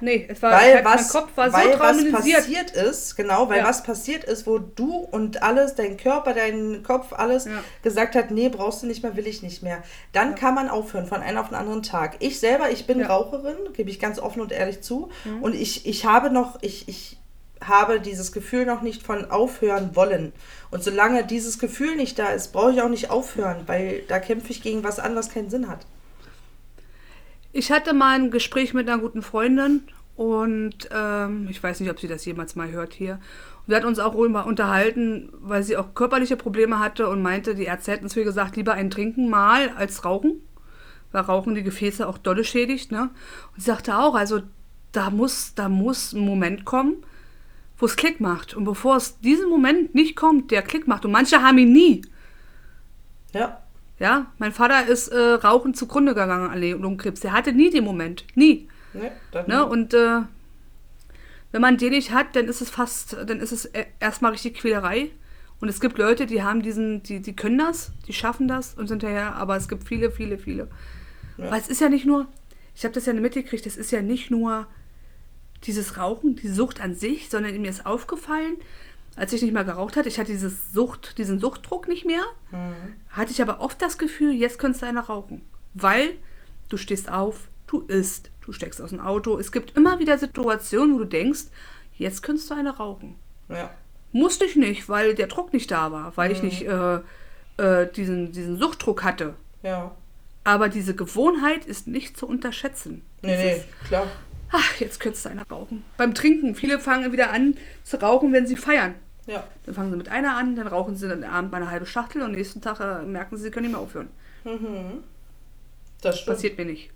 [0.00, 2.36] Nee, es war, Weil, was, mein Kopf war so weil was traumatisiert.
[2.36, 3.64] passiert ist, genau, weil Ja.
[3.68, 7.52] was passiert ist, wo du und alles, dein Körper, dein Kopf, alles Ja.
[7.82, 9.82] gesagt hat, nee, brauchst du nicht mehr, will ich nicht mehr.
[10.12, 12.16] Dann kann man aufhören von einem auf den anderen Tag.
[12.20, 13.04] Ich selber, ich bin Ja.
[13.06, 13.10] Mhm.
[13.10, 15.08] Raucherin, gebe ich ganz offen und ehrlich zu.
[15.40, 17.18] Und ich, ich habe noch, ich, ich
[17.64, 20.32] habe dieses Gefühl noch nicht von aufhören wollen.
[20.70, 24.50] Und solange dieses Gefühl nicht da ist, brauche ich auch nicht aufhören, weil da kämpfe
[24.50, 25.80] ich gegen was an, was keinen Sinn hat.
[27.56, 29.80] Ich hatte mal ein Gespräch mit einer guten Freundin
[30.14, 33.12] und ähm, ich weiß nicht, ob sie das jemals mal hört hier.
[33.12, 37.64] Und wir hatten uns auch unterhalten, weil sie auch körperliche Probleme hatte und meinte, die
[37.64, 40.42] Ärzte hätten zu ihr gesagt, lieber ein Trinken mal als Rauchen,
[41.12, 42.92] weil Rauchen die Gefäße auch dolle schädigt.
[42.92, 43.08] Ne?
[43.54, 44.42] Und sie sagte auch, also
[44.92, 46.96] da muss, da muss ein Moment kommen,
[47.78, 48.52] wo es Klick macht.
[48.52, 52.02] Und bevor es diesen Moment nicht kommt, der Klick macht, und manche haben ihn nie,
[53.32, 53.62] Ja.
[53.98, 57.20] Ja, mein Vater ist äh, rauchend zugrunde gegangen an Lungenkrebs.
[57.20, 58.24] Der hatte nie den Moment.
[58.34, 58.68] Nie.
[58.92, 59.64] Ne, dann, Ne?
[59.64, 60.20] Und äh,
[61.52, 64.54] wenn man den nicht hat, dann ist es fast, dann ist es e- erstmal richtig
[64.54, 65.10] Quälerei.
[65.60, 68.88] Und es gibt Leute, die haben diesen, die, die können das, die schaffen das und
[68.88, 70.68] sind hinterher, aber es gibt viele, viele, viele.
[71.38, 71.50] Ja.
[71.50, 72.26] Weil es ist ja nicht nur,
[72.74, 74.66] ich habe das ja mitgekriegt, es ist ja nicht nur
[75.64, 78.56] dieses Rauchen, die Sucht an sich, sondern mir ist aufgefallen,
[79.16, 82.22] als ich nicht mehr geraucht hatte, ich hatte dieses Sucht, diesen Suchtdruck nicht mehr,
[83.10, 85.42] hatte ich aber oft das Gefühl, jetzt könntest du einer rauchen.
[85.74, 86.10] Weil
[86.68, 89.38] du stehst auf, du isst, du steckst aus dem Auto.
[89.38, 91.44] Es gibt immer wieder Situationen, wo du denkst,
[91.96, 93.16] jetzt könntest du eine rauchen.
[93.48, 93.70] ja.
[94.12, 97.00] Musste ich nicht, weil der Druck nicht da war, weil ich nicht äh,
[97.58, 99.34] äh, diesen, diesen Suchtdruck hatte.
[99.62, 99.94] Ja.
[100.44, 103.02] Aber diese Gewohnheit ist nicht zu unterschätzen.
[103.20, 104.06] Nee, nee, klar.
[104.52, 105.84] Ach, jetzt könntest du einer rauchen.
[105.98, 108.94] Beim Trinken, viele fangen wieder an zu rauchen, wenn sie feiern.
[109.26, 109.44] Ja.
[109.64, 112.22] Dann fangen sie mit einer an, dann rauchen sie dann Abend mal eine halbe Schachtel
[112.22, 114.08] und am nächsten Tag äh, merken sie, sie können nicht mehr aufhören.
[116.00, 116.36] Das stimmt.
[116.36, 116.90] Passiert mir nicht.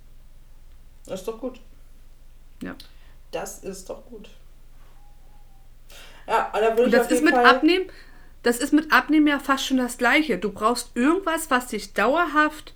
[1.06, 1.60] Das ist doch gut.
[2.62, 2.76] Ja.
[3.32, 4.28] Das ist doch gut.
[6.28, 7.86] Ja, da würde Und das ist mit Fall, Abnehmen,
[8.44, 10.38] das ist mit Abnehmen ja fast schon das Gleiche.
[10.38, 12.74] Du brauchst irgendwas, was dich dauerhaft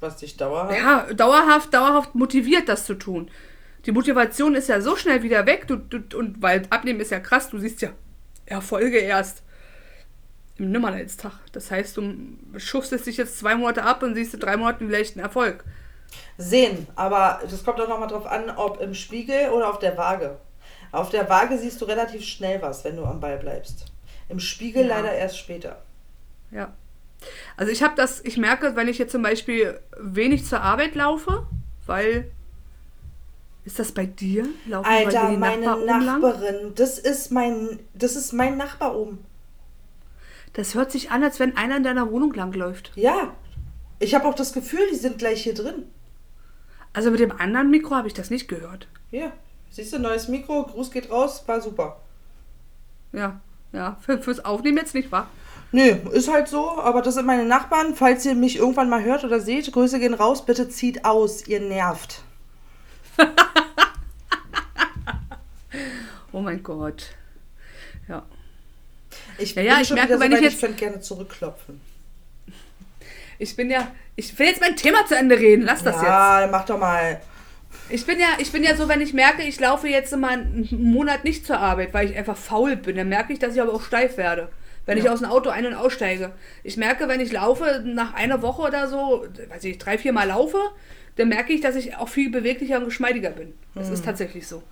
[0.00, 0.78] was dich dauerhaft.
[0.78, 3.30] ja, dauerhaft, dauerhaft motiviert, das zu tun.
[3.86, 7.20] Die Motivation ist ja so schnell wieder weg, du, du, und weil Abnehmen ist ja
[7.20, 7.90] krass, du siehst ja
[8.46, 9.42] Erfolge erst
[10.56, 11.32] im Nimmerleitstag.
[11.52, 12.14] Das heißt, du
[12.56, 15.64] schuftest dich jetzt zwei Monate ab und siehst in drei Monaten vielleicht einen Erfolg.
[16.36, 20.38] Sehen, aber das kommt auch nochmal drauf an, ob im Spiegel oder auf der Waage.
[20.90, 23.86] Auf der Waage siehst du relativ schnell was, wenn du am Ball bleibst.
[24.28, 24.96] Im Spiegel Ja.
[24.96, 25.82] leider erst später.
[26.50, 26.72] Ja.
[27.56, 31.46] Also ich habe das, ich merke, wenn ich jetzt zum Beispiel wenig zur Arbeit laufe,
[31.86, 32.30] weil
[33.68, 34.48] ist das bei dir?
[34.64, 36.20] Laufen Alter, meine Nachbarn oben lang?
[36.22, 39.18] Nachbarin, das ist mein, das ist mein Nachbar oben.
[40.54, 42.92] Das hört sich an, als wenn einer in deiner Wohnung langläuft.
[42.94, 43.34] Ja.
[43.98, 45.84] Ich habe auch das Gefühl, die sind gleich hier drin.
[46.94, 48.88] Also mit dem anderen Mikro habe ich das nicht gehört.
[49.10, 49.32] Hier.
[49.68, 52.00] Siehst du, neues Mikro, Gruß geht raus, war super.
[53.12, 53.42] Ja,
[53.74, 55.28] ja, für, fürs Aufnehmen jetzt nicht, wa?
[55.72, 57.94] Nö, ist halt so, aber das sind meine Nachbarn.
[57.94, 61.60] Falls ihr mich irgendwann mal hört oder seht, Grüße gehen raus, bitte zieht aus, ihr
[61.60, 62.22] nervt.
[66.32, 67.06] Oh mein Gott.
[68.08, 68.24] Ja.
[69.38, 71.80] Ich Ja, ja, ich merke, wenn so ich jetzt- ich könnte gerne zurückklopfen.
[73.38, 75.62] Ich bin ja, ich will jetzt mein Thema zu Ende reden.
[75.64, 76.04] Lass das jetzt.
[76.04, 77.20] ja, mach doch mal.
[77.88, 80.68] Ich bin ja, ich bin ja so, wenn ich merke, ich laufe jetzt mal einen
[80.72, 83.72] Monat nicht zur Arbeit, weil ich einfach faul bin, dann merke ich, dass ich aber
[83.72, 84.48] auch steif werde.
[84.86, 85.12] Wenn ich Ja.
[85.12, 86.32] aus dem Auto ein- und aussteige.
[86.64, 90.28] Ich merke, wenn ich laufe, nach einer Woche oder so, weiß ich, drei, vier Mal
[90.28, 90.58] laufe,
[91.16, 93.52] dann merke ich, dass ich auch viel beweglicher und geschmeidiger bin.
[93.74, 93.94] Das Mhm.
[93.94, 94.62] ist tatsächlich so.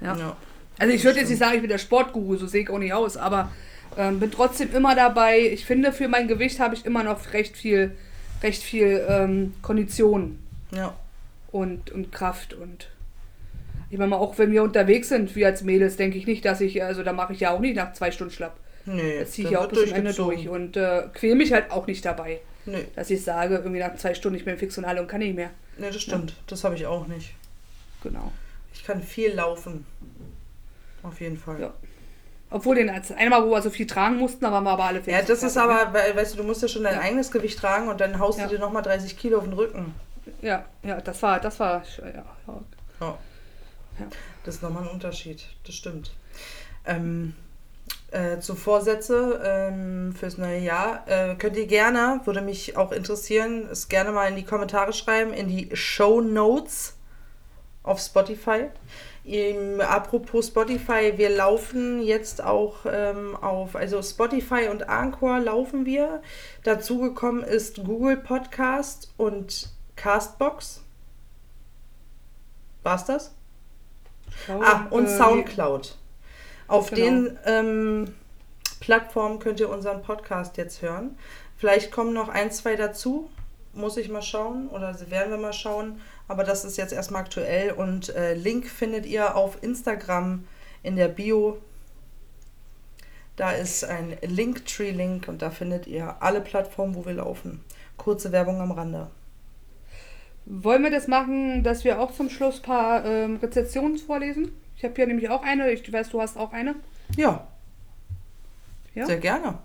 [0.00, 0.16] Ja.
[0.16, 0.36] Ja.
[0.78, 2.92] Also ich würde jetzt nicht sagen, ich bin der Sportguru, so sehe ich auch nicht
[2.92, 3.50] aus, aber
[3.96, 5.40] ähm, bin trotzdem immer dabei.
[5.40, 7.96] Ich finde, für mein Gewicht habe ich immer noch recht viel,
[8.42, 10.38] recht viel ähm, Kondition
[10.70, 10.94] Ja.
[11.52, 12.88] und, und Kraft und
[13.88, 16.60] ich meine mal, auch wenn wir unterwegs sind, wir als Mädels, denke ich nicht, dass
[16.60, 18.56] ich, also da mache ich ja auch nicht nach zwei Stunden schlapp.
[18.84, 21.70] Nee, Das ziehe ich ja auch bis zum Ende durch und äh, quäl mich halt
[21.70, 22.40] auch nicht dabei.
[22.66, 25.20] Nee, Dass ich sage, irgendwie nach zwei Stunden, ich bin fix und alle und kann
[25.20, 25.50] nicht mehr.
[25.78, 26.34] nee, das stimmt.
[26.48, 27.32] Das habe ich auch nicht.
[28.02, 28.32] Genau.
[28.74, 29.86] Ich kann viel laufen.
[31.06, 31.60] Auf jeden Fall.
[31.60, 31.72] Ja.
[32.50, 35.02] Obwohl den als einmal, wo wir so viel tragen mussten, da waren wir aber alle
[35.02, 35.12] fix.
[35.16, 37.00] Ja, das ist fertig, aber, weil, weißt du, du musst ja schon dein Ja.
[37.00, 38.46] eigenes Gewicht tragen und dann haust Ja.
[38.46, 39.94] du dir nochmal 30 Kilo auf den Rücken.
[40.42, 42.24] Ja, ja, das war, das war, ja.
[43.00, 43.18] Ja.
[43.98, 44.06] Ja.
[44.44, 46.12] Das ist nochmal ein Unterschied, das stimmt.
[46.84, 47.34] Ähm,
[48.10, 53.66] äh, zu Vorsätze ähm, fürs neue Jahr äh, könnt ihr gerne, würde mich auch interessieren,
[53.70, 56.94] es gerne mal in die Kommentare schreiben, in die Show Notes
[57.82, 58.66] auf Spotify.
[59.26, 66.22] Im, apropos Spotify, wir laufen jetzt auch ähm, auf, also Spotify und Anchor laufen wir.
[66.62, 70.82] Dazu gekommen ist Google Podcast und Castbox.
[72.84, 73.34] War's das?
[74.46, 75.96] Glaube, Ah, und äh, Soundcloud.
[76.68, 77.00] Auf Genau.
[77.02, 78.14] den ähm,
[78.78, 81.18] Plattformen könnt ihr unseren Podcast jetzt hören.
[81.56, 83.28] Vielleicht kommen noch ein, zwei dazu.
[83.72, 86.00] Muss ich mal schauen oder werden wir mal schauen.
[86.28, 90.44] Aber das ist jetzt erstmal aktuell und äh, Link findet ihr auf Instagram
[90.82, 91.58] in der Bio.
[93.36, 97.62] Da ist ein Linktree-Link und da findet ihr alle Plattformen, wo wir laufen.
[97.96, 99.10] Kurze Werbung am Rande.
[100.46, 104.52] Wollen wir das machen, dass wir auch zum Schluss ein paar ähm, Rezensionen vorlesen?
[104.76, 105.70] Ich habe hier nämlich auch eine.
[105.70, 106.76] Ich weiß, du hast auch eine.
[107.16, 107.46] Ja,
[108.94, 109.06] Ja?
[109.06, 109.58] sehr gerne.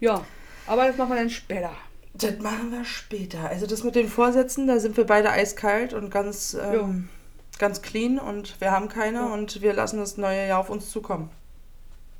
[0.00, 0.24] Ja,
[0.66, 1.72] aber das machen wir dann später.
[2.14, 3.48] Das machen wir später.
[3.48, 7.08] Also das mit den Vorsätzen, da sind wir beide eiskalt und ganz, ähm,
[7.58, 9.26] ganz clean und wir haben keine Ja.
[9.34, 11.30] und wir lassen das neue Jahr auf uns zukommen.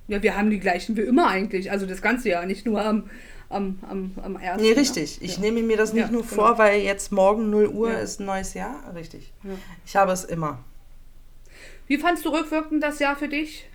[0.09, 1.71] Ja, wir haben die gleichen wie immer eigentlich.
[1.71, 3.09] Also das ganze Jahr, nicht nur am,
[3.49, 4.63] am, am, am ersten.
[4.63, 4.77] Nee, ne?
[4.77, 5.23] richtig.
[5.23, 5.41] Ich ja.
[5.41, 6.35] nehme mir das nicht Ja, nur genau.
[6.35, 7.99] vor, weil jetzt morgen 0 Uhr Ja.
[7.99, 8.77] ist ein neues Jahr.
[8.95, 9.33] Richtig.
[9.45, 9.51] Ja.
[9.87, 10.59] Ich habe es immer.
[11.87, 13.67] Wie fandst du rückwirkend das Jahr für dich?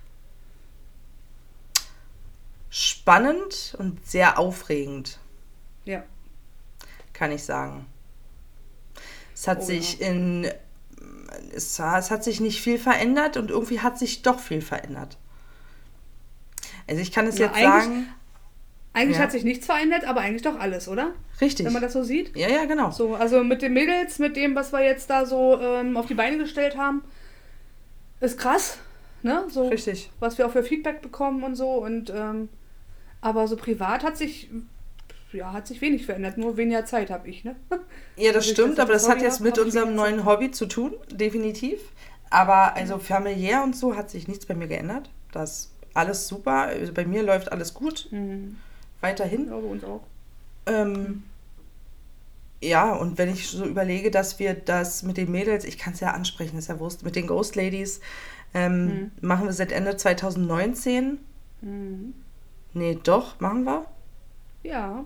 [2.69, 5.17] Spannend und sehr aufregend,
[5.89, 6.03] Ja.
[7.13, 7.85] kann ich sagen.
[9.33, 10.47] Es hat Oh, sich in...
[11.53, 15.17] Es, es hat sich nicht viel verändert und irgendwie hat sich doch viel verändert.
[16.87, 18.07] Also ich kann es Ja, jetzt eigentlich- sagen...
[18.91, 19.23] Eigentlich Ja.
[19.23, 21.11] hat sich nichts verändert, aber eigentlich doch alles, oder?
[21.39, 21.65] Richtig.
[21.65, 22.35] Wenn man das so sieht.
[22.35, 22.89] Ja, ja, genau.
[22.89, 26.15] So, also mit den Mädels, mit dem, was wir jetzt da so ähm, auf die
[26.15, 27.03] Beine gestellt haben,
[28.19, 28.79] ist krass,
[29.21, 29.45] ne?
[29.49, 30.09] So, Richtig.
[30.19, 31.69] was wir auch für Feedback bekommen und so.
[31.69, 32.49] Und ähm,
[33.21, 34.49] aber so privat hat sich
[35.33, 36.37] ja hat sich wenig verändert.
[36.37, 37.55] Nur weniger Zeit habe ich, ne?
[38.17, 40.25] Ja, das Also ich stimmt, das aber das Hobby hat jetzt mit ich unserem neuen
[40.25, 41.79] Hobby zu tun, definitiv.
[42.29, 45.09] Aber also familiär und so hat sich nichts bei mir geändert.
[45.31, 46.53] Das alles super.
[46.63, 48.07] Also bei mir läuft alles gut.
[48.11, 48.57] Mhm.
[49.01, 49.47] Weiterhin.
[49.47, 50.01] Ja, bei uns auch.
[50.67, 51.23] Ähm,
[52.61, 56.01] ja, und wenn ich so überlege, dass wir das mit den Mädels, ich kann es
[56.01, 58.01] ja ansprechen, ist ja Wurst, mit den Ghost Ladies,
[58.53, 59.11] ähm, Mhm.
[59.21, 61.19] machen wir seit Ende 2019.
[61.61, 62.13] Mhm.
[62.73, 63.85] Nee, doch, machen wir.
[64.63, 65.05] Ja,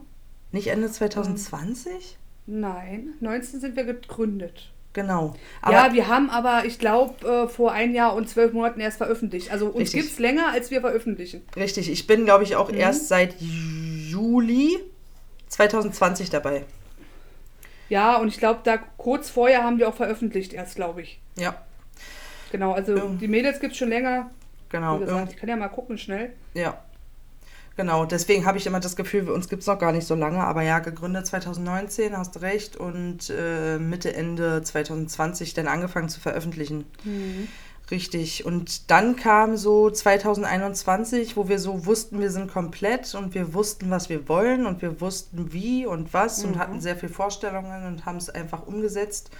[0.53, 2.17] Nicht Ende 2020?
[2.45, 3.13] nein.
[3.19, 4.69] 19 sind wir gegründet.
[4.93, 5.33] Genau.
[5.67, 9.49] Ja, wir haben aber, ich glaube, äh, vor ein Jahr und zwölf Monaten erst veröffentlicht.
[9.51, 11.41] Also uns gibt es länger, als wir veröffentlichen.
[11.55, 12.77] Richtig, ich bin, glaube ich, auch Mhm.
[12.77, 14.77] erst seit Juli
[15.47, 16.65] 2020 dabei.
[17.89, 21.19] Ja, und ich glaube, da kurz vorher haben wir auch veröffentlicht erst, glaube ich.
[21.37, 21.55] Ja,
[22.51, 23.05] Genau, also Ja.
[23.19, 24.29] die Mädels gibt es schon länger.
[24.69, 24.99] genau.
[24.99, 26.33] Gesagt, irgend- ich kann ja mal gucken schnell.
[26.53, 26.77] Ja.
[27.75, 30.39] Genau, deswegen habe ich immer das Gefühl, uns gibt es noch gar nicht so lange,
[30.43, 36.85] aber ja, gegründet 2019, hast recht, und äh, Mitte, Ende 2020 dann angefangen zu veröffentlichen.
[37.91, 38.45] Richtig.
[38.45, 43.89] Und dann kam so 2021, wo wir so wussten, wir sind komplett und wir wussten,
[43.89, 46.59] was wir wollen und wir wussten, wie und was und Mhm.
[46.59, 49.31] hatten sehr viele Vorstellungen und haben es einfach umgesetzt.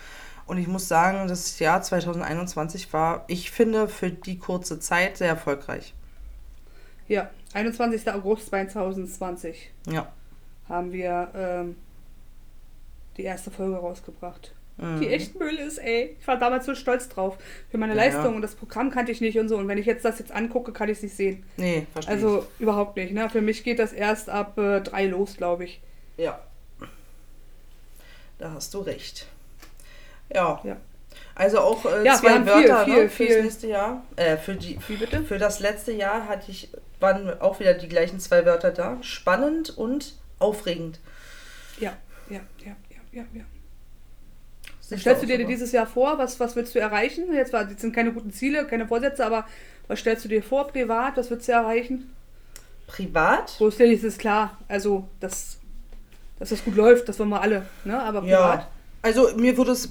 [0.45, 5.29] Und ich muss sagen, das Jahr 2021 war, ich finde, für die kurze Zeit sehr
[5.29, 5.93] erfolgreich.
[7.07, 8.09] Ja, 21.
[8.11, 10.11] August 2020 Ja.
[10.69, 11.75] haben wir ähm,
[13.17, 14.53] die erste Folge rausgebracht.
[14.77, 15.01] Mhm.
[15.01, 16.15] Die echt Müll ist, ey.
[16.19, 17.37] Ich war damals so stolz drauf.
[17.69, 18.35] Für meine Ja, Leistung ja.
[18.35, 19.57] und das Programm kannte ich nicht und so.
[19.57, 21.43] Und wenn ich jetzt das jetzt angucke, kann ich es nicht sehen.
[21.57, 23.13] Nee, verstehe Also überhaupt nicht.
[23.13, 23.29] Ne?
[23.29, 25.79] Für mich geht das erst ab äh, drei los, glaube ich.
[26.17, 26.23] ich.
[26.25, 26.39] Ja.
[28.39, 29.27] Da hast du recht.
[30.33, 30.59] Ja.
[30.63, 30.77] Ja.
[31.35, 33.43] Also auch äh, Ja, wir zwei haben viel, Wörter viel, ne, fürs viel.
[33.43, 34.03] nächste Jahr.
[34.15, 35.23] Äh, für, die, Wie bitte?
[35.23, 36.69] für das letzte Jahr hatte ich,
[36.99, 38.97] waren auch wieder die gleichen zwei Wörter da.
[39.01, 40.99] Spannend und aufregend.
[41.79, 41.93] Ja,
[42.29, 43.43] ja, ja, ja, ja, ja.
[44.89, 46.19] Was stellst du dir dieses Jahr vor?
[46.19, 47.33] Was, was willst du erreichen?
[47.33, 49.47] Jetzt, war, jetzt sind keine guten Ziele, keine Vorsätze, aber
[49.87, 51.17] was stellst du dir vor, privat?
[51.17, 52.13] Was willst du erreichen?
[52.85, 53.57] Privat?
[53.57, 54.59] Berufstätig ist klar.
[54.67, 55.57] Also, dass,
[56.37, 57.65] dass das gut läuft, das wollen wir alle.
[57.85, 57.99] Ne?
[57.99, 58.59] Aber privat.
[58.59, 58.67] Ja.
[59.03, 59.89] Also mir würde es,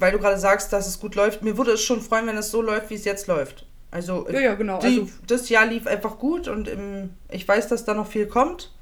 [0.00, 2.50] weil du gerade sagst, dass es gut läuft, mir würde es schon freuen, wenn es
[2.50, 3.66] so läuft, wie es jetzt läuft.
[3.90, 4.80] Also, Ja, ja, genau.
[4.80, 8.26] Die, Also, das Jahr lief einfach gut und im, ich weiß, dass da noch viel
[8.26, 8.72] kommt.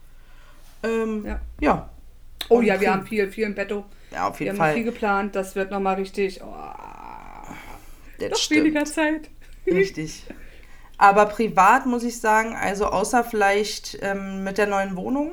[0.83, 1.41] Ähm, Ja.
[1.61, 1.91] ja.
[2.49, 3.85] oh Und ja, wir haben viel, viel im Betto.
[4.13, 4.75] Ja, auf Wir jeden haben Fall.
[4.75, 5.35] viel geplant.
[5.37, 6.41] Das wird nochmal richtig.
[6.43, 6.47] Oh,
[8.19, 8.61] Das noch stimmt.
[8.65, 9.29] weniger Zeit.
[9.67, 10.25] Richtig.
[10.97, 15.33] Aber privat muss ich sagen, also außer vielleicht ähm, mit der neuen Wohnung.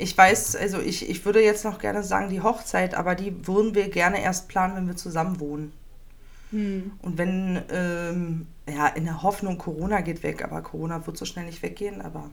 [0.00, 3.74] Ich weiß, also ich, ich würde jetzt noch gerne sagen, die Hochzeit, aber die würden
[3.74, 5.72] wir gerne erst planen, wenn wir zusammen wohnen.
[6.50, 6.92] Hm.
[7.02, 11.46] Und wenn, ähm, ja, in der Hoffnung, Corona geht weg, aber Corona wird so schnell
[11.46, 12.30] nicht weggehen, aber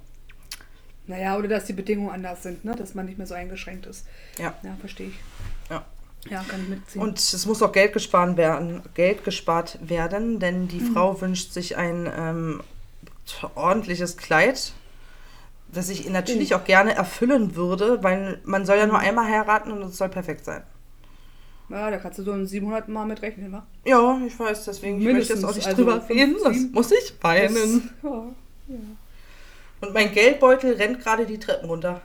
[1.05, 2.75] Naja, oder dass die Bedingungen anders sind, ne?
[2.75, 4.05] dass man nicht mehr so eingeschränkt ist.
[4.37, 4.53] ja.
[4.63, 5.19] Ja, verstehe ich.
[5.69, 5.85] Ja.
[6.29, 7.01] Ja, kann ich mitziehen.
[7.01, 10.93] Und es muss auch Geld gespart werden, Geld gespart werden, denn die Mhm.
[10.93, 12.61] Frau wünscht sich ein ähm,
[13.55, 14.73] ordentliches Kleid,
[15.73, 19.81] das ich natürlich auch gerne erfüllen würde, weil man soll ja nur einmal heiraten und
[19.83, 20.63] es soll perfekt sein.
[21.69, 23.65] ja, da kannst du so ein 700 Mal mit rechnen, wa?
[23.85, 26.91] Ja, ich weiß, deswegen ich möchte Mindestens, jetzt auch nicht also drüber reden, das muss
[26.91, 27.91] ich weinen.
[28.01, 28.23] Das, ja.
[29.79, 32.01] Und mein Geldbeutel rennt gerade die Treppen runter.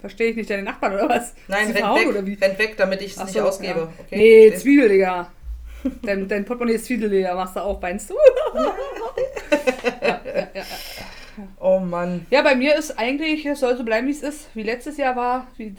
[0.00, 1.34] Verstehe ich nicht, deine Nachbarn oder was?
[1.46, 2.34] Nein, rennt weg, oder wie?
[2.34, 3.80] rennt weg, damit ich es nicht so, ausgebe.
[3.80, 3.92] ja.
[4.06, 4.50] Okay?
[4.50, 4.56] Nee?
[4.56, 5.30] Zwiebel, Digga.
[6.02, 7.34] Dein, dein Portemonnaie ist Zwiebel, Digga.
[7.34, 8.14] Machst du auch, meinst du?
[11.58, 12.26] Oh Mann.
[12.30, 14.48] Ja, bei mir ist eigentlich, es soll so bleiben, wie es ist.
[14.54, 15.46] Wie letztes Jahr war.
[15.58, 15.78] Äh,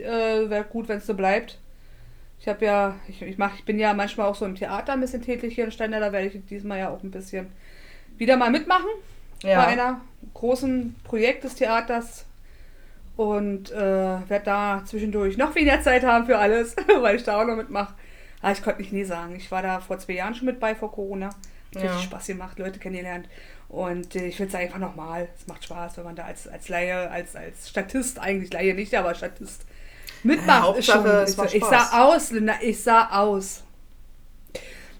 [0.49, 1.59] Wäre gut, wenn es so bleibt.
[2.39, 5.01] Ich habe ja, ich, ich, mach, ich bin ja manchmal auch so im Theater ein
[5.01, 5.99] bisschen tätig hier in Steiner.
[5.99, 7.51] Da werde ich diesmal ja auch ein bisschen
[8.17, 8.87] wieder mal mitmachen.
[9.43, 9.67] Bei Ja.
[9.67, 10.01] einer
[10.33, 12.25] großen Projekt des Theaters.
[13.17, 17.45] Und äh, werde da zwischendurch noch weniger Zeit haben für alles, weil ich da auch
[17.45, 17.93] noch mitmache.
[18.41, 19.35] Aber ich konnte nicht nie sagen.
[19.35, 21.27] Ich war da vor zwei Jahren schon mit bei, vor Corona.
[21.27, 21.35] Hat
[21.75, 21.81] Ja.
[21.81, 23.27] richtig Spaß gemacht, Leute kennengelernt.
[23.69, 25.29] Und äh, ich will es einfach nochmal.
[25.39, 28.93] Es macht Spaß, wenn man da als, als Laie, als, als Statist, eigentlich Laie nicht,
[28.95, 29.65] aber Statist
[30.23, 30.77] mitmacht.
[30.77, 31.91] ist Hauptsache, schon, es ich, macht ich Spaß.
[31.91, 33.63] sah aus, Linda, ich sah aus.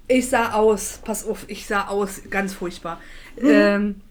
[0.07, 2.99] Ich sah aus, pass auf, ich sah aus, ganz furchtbar.
[3.41, 3.49] Mhm.
[3.49, 4.01] Ähm,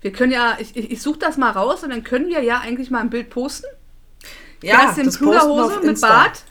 [0.00, 2.60] wir können ja, ich, ich, ich suche das mal raus und dann können wir ja
[2.60, 3.66] eigentlich mal ein Bild posten.
[4.60, 6.00] Kerstin das posten wir Pluderhose mit.
[6.00, 6.44] Bart.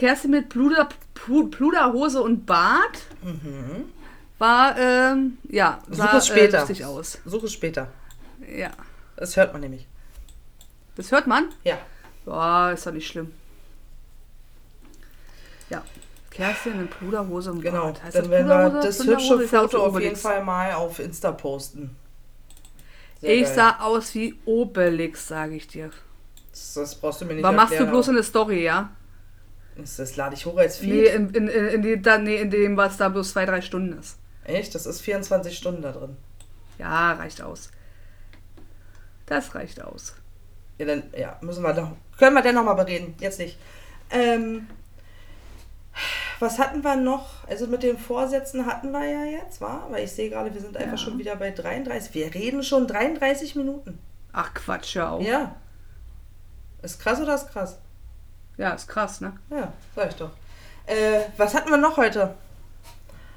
[0.00, 3.02] Kerstin mit Pluder, Plu- Pluderhose und Bart.
[4.38, 6.56] War, ähm, ja, sah es später.
[6.56, 7.18] Äh, lustig aus.
[7.26, 7.88] Suche es später.
[8.50, 8.70] Ja.
[9.16, 9.86] Das hört man nämlich.
[10.96, 11.50] Das hört man?
[11.64, 11.76] Ja.
[12.24, 13.32] Boah, ist doch nicht schlimm.
[15.68, 15.84] Ja.
[16.30, 17.84] Kerstin in Pluderhose und Genau.
[17.84, 18.02] Bart.
[18.02, 20.16] Heißt Dann werden wir das Pluderhose hübsche Foto auf jeden.
[20.16, 21.94] Fall mal auf Insta posten.
[23.20, 23.54] Sehr Ich geil.
[23.54, 25.90] sah aus wie Obelix, sage ich dir.
[26.52, 28.90] Das, das brauchst du mir nicht Aber machst du bloß eine Story, ja?
[29.80, 30.90] Das, das lade ich hoch als Feed.
[30.90, 33.98] Nee, in, in, in, in, da, nee, in dem, was da bloß zwei, drei Stunden
[33.98, 34.16] ist.
[34.44, 34.74] Echt?
[34.74, 36.16] Das ist 24 Stunden da drin.
[36.78, 37.70] Ja, reicht aus.
[39.26, 40.14] Das reicht aus.
[40.78, 41.92] Ja, dann, ja, müssen wir noch.
[42.18, 43.14] Können wir denn nochmal bereden?
[43.20, 43.58] Jetzt nicht.
[44.10, 44.66] Ähm,
[46.38, 47.46] was hatten wir noch?
[47.48, 49.86] Also mit den Vorsätzen hatten wir ja jetzt, war?
[49.90, 50.96] Weil ich sehe gerade, wir sind einfach Ja.
[50.98, 52.14] schon wieder bei 33.
[52.14, 53.98] Wir reden schon 33 Minuten.
[54.32, 55.22] Ach Quatsch, hör auf.
[55.22, 55.54] Ja.
[56.82, 57.78] Ist krass oder ist krass?
[58.60, 59.32] Ja, ist krass, ne?
[59.48, 60.32] Ja, sag ich doch.
[60.84, 62.34] Äh, was hatten wir noch heute?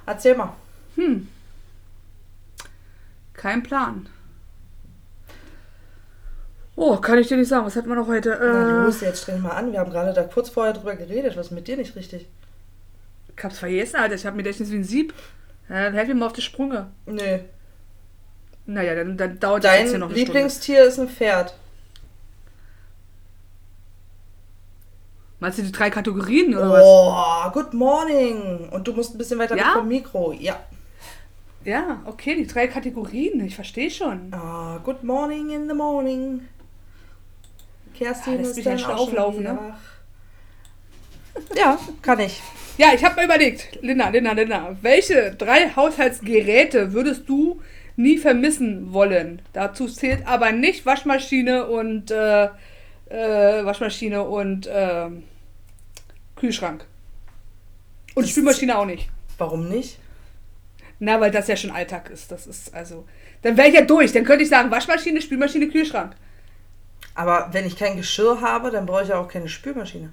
[0.05, 0.53] Erzähl mal.
[3.33, 4.09] Kein Plan.
[6.75, 7.65] Oh, kann ich dir nicht sagen.
[7.65, 8.38] Was hatten wir noch heute?
[8.38, 9.71] Na, Äh, los, jetzt streng mal an.
[9.71, 11.38] Wir haben gerade da kurz vorher drüber geredet.
[11.38, 12.27] Was ist mit dir nicht richtig?
[13.38, 14.15] ich hab's vergessen, Alter.
[14.15, 15.13] Ich hab mir Gedächtnis wie ein Sieb.
[15.69, 16.88] Ja, dann helf mir mal auf die Sprünge.
[17.05, 17.45] Nee.
[18.65, 21.55] Naja, dann, dann dauert das jetzt hier noch eine Lieblingstier ist ein Pferd.
[25.43, 26.84] Meinst du die drei Kategorien oder was?
[26.86, 28.69] Oh, good morning.
[28.71, 29.65] Und du musst ein bisschen weiter Ja?
[29.65, 30.32] weg vom Mikro.
[30.32, 30.58] Ja.
[31.65, 33.45] Ja, okay, die drei Kategorien.
[33.45, 34.34] Ich verstehe schon.
[34.34, 36.47] Ah, good morning in the morning.
[37.93, 39.75] Kerstin Ja, lässt ist mich dann ja schon auflaufen, ne?
[41.57, 42.41] Ja, kann ich.
[42.78, 47.59] Ja, ich habe mir überlegt, Linda, Linda, Linda, welche drei Haushaltsgeräte würdest du
[47.97, 49.41] nie vermissen wollen?
[49.51, 52.45] Dazu zählt aber nicht Waschmaschine und äh,
[53.09, 55.24] äh, Waschmaschine und ähm,
[56.44, 56.86] Kühlschrank.
[58.16, 59.10] Und Das- Spülmaschine auch nicht.
[59.38, 59.98] Warum nicht?
[61.00, 62.32] Na, weil das ja schon Alltag ist.
[62.34, 63.06] Das ist also.
[63.44, 64.12] Dann wäre ich ja durch.
[64.12, 66.16] Dann könnte ich sagen Waschmaschine, Spülmaschine, Kühlschrank.
[67.16, 70.12] Aber wenn ich kein Geschirr habe, dann brauche ich ja auch keine Spülmaschine.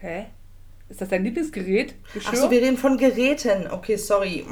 [0.00, 0.26] Hä?
[0.88, 1.94] Ist das dein Lieblingsgerät?
[2.14, 2.32] Geschirr?
[2.32, 3.70] Achso, wir reden von Geräten.
[3.70, 4.46] Okay, sorry.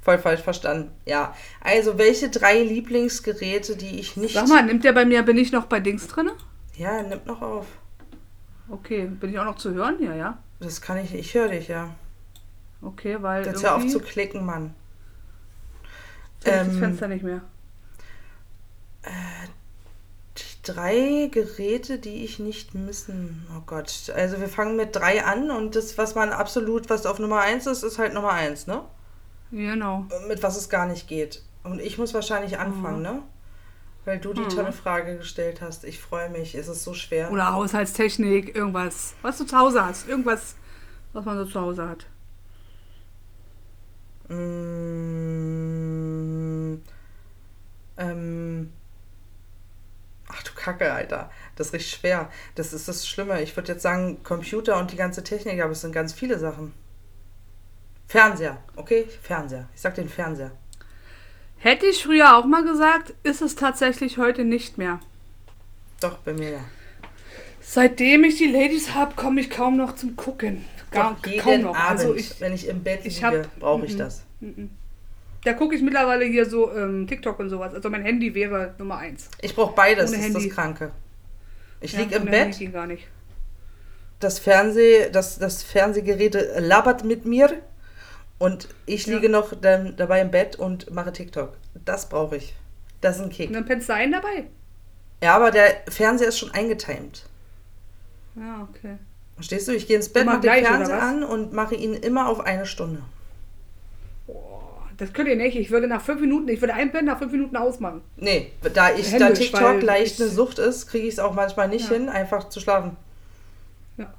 [0.00, 0.92] Voll falsch verstanden.
[1.06, 1.34] Ja.
[1.60, 4.34] Also, welche drei Lieblingsgeräte, die ich nicht.
[4.34, 6.30] Sag mal, nimmt der bei mir, bin ich noch bei Dings drin?
[6.82, 7.66] Ja, nimmt noch auf.
[8.68, 10.02] Okay, bin ich auch noch zu hören?
[10.02, 10.38] Ja, ja.
[10.58, 11.90] Das kann ich, ich höre dich, ja.
[12.80, 13.46] Okay, weil.
[13.46, 14.74] Jetzt hör auf zu klicken, Mann.
[16.40, 17.42] ich das ähm, Fenster nicht mehr.
[20.64, 23.46] Drei Geräte, die ich nicht missen.
[23.56, 24.12] Oh Gott.
[24.14, 27.66] Also wir fangen mit drei an und das, was man absolut, was auf Nummer eins
[27.66, 28.82] ist, ist halt Nummer eins, ne?
[29.50, 30.06] Genau.
[30.28, 31.42] Mit was es gar nicht geht.
[31.64, 33.02] Und ich muss wahrscheinlich anfangen, Mhm.
[33.02, 33.22] ne?
[34.04, 35.84] Weil du die tolle Frage gestellt hast.
[35.84, 36.56] Ich freue mich.
[36.56, 37.30] Es ist so schwer.
[37.30, 39.14] Oder Haushaltstechnik, irgendwas.
[39.22, 40.08] Was du zu Hause hast.
[40.08, 40.56] Irgendwas,
[41.12, 42.06] was man so zu Hause hat.
[44.28, 45.22] Mm,
[47.96, 48.72] ähm.
[50.28, 51.30] Ach du Kacke, Alter.
[51.54, 52.28] Das richtig schwer.
[52.56, 53.40] Das ist das Schlimme.
[53.42, 56.74] Ich würde jetzt sagen Computer und die ganze Technik, aber es sind ganz viele Sachen.
[58.08, 59.06] Fernseher, okay?
[59.22, 59.68] Fernseher.
[59.74, 60.50] Ich sag den Fernseher.
[61.62, 64.98] Hätte ich früher auch mal gesagt, ist es tatsächlich heute nicht mehr.
[66.00, 66.64] Doch, bei mir ja.
[67.60, 70.64] Seitdem ich die Ladies habe, komme ich kaum noch zum Gucken.
[70.90, 71.76] Gar, Doch, jeden kaum noch.
[71.76, 73.98] Abend, Also ich, wenn ich im Bett liege, brauche ich Mhm.
[73.98, 74.24] das.
[75.44, 77.72] da gucke ich mittlerweile hier so ähm, TikTok und sowas.
[77.72, 79.28] Also mein Handy wäre Nummer eins.
[79.40, 80.48] Ich brauche beides, Ohne das ist Handy.
[80.48, 80.90] das Kranke.
[81.80, 83.06] Ich Ja, liege im Bett, Handy gar nicht.
[84.18, 87.62] das Fernseh, das, das Fernsehgerät labert mit mir
[88.42, 89.14] und ich Ja.
[89.14, 91.54] liege noch dann dabei im Bett und mache TikTok.
[91.84, 92.54] Das brauche ich.
[93.00, 93.48] Das ist ein Kick.
[93.48, 94.44] Und dann pennst du einen dabei.
[95.22, 97.24] Ja, aber der Fernseher ist schon eingetimed.
[98.36, 98.96] Ja, okay.
[99.34, 99.72] Verstehst du?
[99.72, 103.02] Ich gehe ins Bett, mache den Fernseher an und mache ihn immer auf eine Stunde.
[104.98, 105.56] Das könnt ihr nicht.
[105.56, 108.02] Ich würde nach fünf Minuten, ich würde einpennen, nach fünf Minuten ausmachen.
[108.16, 111.68] Nee, da ich da TikTok leicht ich- eine Sucht ist, kriege ich es auch manchmal
[111.68, 111.96] nicht Ja.
[111.96, 112.96] hin, einfach zu schlafen.
[113.96, 114.12] Ja.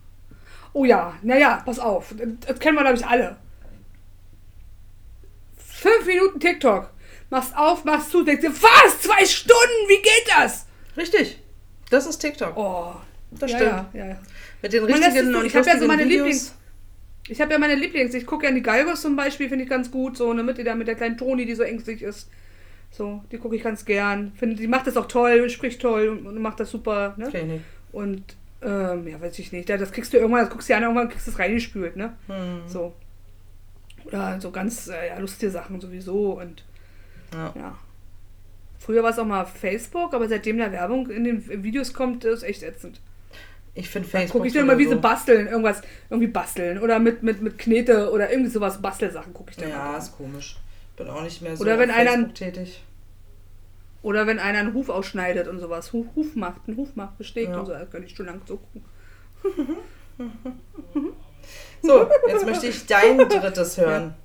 [0.74, 2.14] Oh ja, naja, pass auf.
[2.48, 3.38] Das kennen wir, glaube ich, alle.
[5.84, 6.90] Fünf Minuten TikTok.
[7.30, 9.02] Machst auf, machst zu, denkst dir, was?
[9.02, 9.90] Zwei Stunden?
[9.90, 10.66] Wie geht das?
[10.96, 11.42] Richtig.
[11.90, 12.56] Das ist TikTok.
[12.56, 12.94] Oh,
[13.32, 13.86] das ja, stimmt.
[13.94, 14.18] Ja, ja.
[14.62, 16.20] Mit den richtigen es- und ich habe ja so meine Videos.
[16.20, 16.56] Lieblings.
[17.28, 18.14] Ich habe ja meine Lieblings.
[18.14, 20.16] Ich gucke ja die Galgos zum Beispiel, finde ich ganz gut.
[20.16, 22.30] So eine Mitte da mit der kleinen Toni, die so ängstlich ist.
[22.90, 24.32] So, die gucke ich ganz gern.
[24.38, 27.14] Finde, die macht das auch toll, spricht toll und, und macht das super.
[27.18, 27.28] Ne?
[27.28, 27.66] Ich nicht.
[27.92, 28.24] Und
[28.62, 29.70] ähm, ja, weiß ich nicht.
[29.70, 32.14] Das kriegst du irgendwann, das guckst du ja an, irgendwann kriegst du es reingespült, ne?
[32.28, 32.62] Hm.
[32.68, 32.94] So.
[34.06, 36.40] Oder so ganz äh, ja, lustige Sachen sowieso.
[36.40, 36.64] Und
[37.34, 37.54] Ja.
[37.56, 37.78] ja.
[38.80, 42.44] Früher war es auch mal Facebook, aber seitdem da Werbung in den Videos kommt, ist
[42.44, 43.00] echt ätzend.
[43.76, 44.34] Ich finde Facebook.
[44.34, 46.78] gucke ich dann immer, wie sie sowieso- basteln, irgendwas, irgendwie basteln.
[46.80, 50.58] Oder mit, mit, mit Knete oder irgendwie sowas, Bastelsachen gucke ich dann Ja, ist komisch.
[50.98, 52.84] Bin auch nicht mehr so Oder wenn auf einer- tätig.
[54.04, 55.94] Oder wenn einer einen Huf ausschneidet und sowas.
[55.94, 57.60] Huf, Huf macht, einen Huf macht, besteckt Ja.
[57.62, 57.72] und so.
[57.72, 58.84] Da kann ich schon lang so gucken.
[61.82, 64.16] So, jetzt möchte ich dein drittes hören.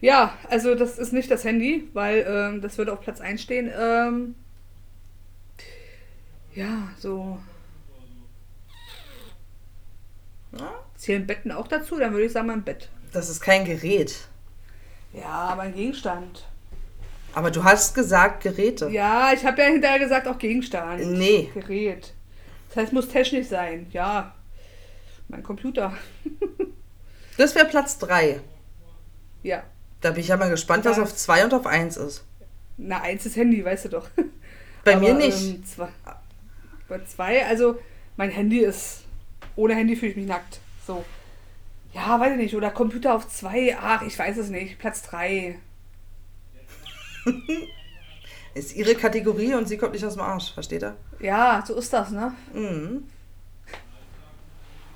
[0.00, 3.72] Ja, also das ist nicht das Handy, weil ähm, das würde auf Platz 1 stehen.
[3.74, 4.34] Ähm,
[6.54, 7.38] ja, so.
[10.58, 10.74] Ja.
[10.96, 11.98] Zählen Betten auch dazu?
[11.98, 12.90] Dann würde ich sagen, mein Bett.
[13.12, 14.28] Das ist kein Gerät.
[15.14, 16.44] Ja, aber ein Gegenstand.
[17.32, 18.88] Aber du hast gesagt Geräte.
[18.90, 21.04] Ja, ich habe ja hinterher gesagt, auch Gegenstand.
[21.06, 21.50] Nee.
[21.54, 22.12] Gerät.
[22.68, 23.86] Das heißt, muss technisch sein.
[23.90, 24.34] Ja.
[25.34, 25.92] Mein Computer.
[27.36, 28.40] Das wäre Platz 3.
[29.42, 29.64] Ja.
[30.00, 32.24] Da bin ich ja mal gespannt, was auf 2 und auf 1 ist.
[32.76, 34.08] Na, eins ist Handy, weißt du doch.
[34.84, 35.42] Bei Aber, mir nicht.
[35.42, 35.88] Ähm, zwei,
[36.88, 37.80] bei zwei, also
[38.16, 39.02] mein Handy ist.
[39.56, 40.60] Ohne Handy fühle ich mich nackt.
[40.86, 41.04] So.
[41.92, 42.54] Ja, weiß ich nicht.
[42.54, 43.76] Oder Computer auf zwei.
[43.76, 44.78] Ach, ich weiß es nicht.
[44.78, 45.58] Platz drei.
[48.54, 50.52] Ist ihre Kategorie und sie kommt nicht aus dem Arsch.
[50.54, 50.96] Versteht er?
[51.18, 52.32] Ja, so ist das, ne?
[52.52, 53.08] Mhm.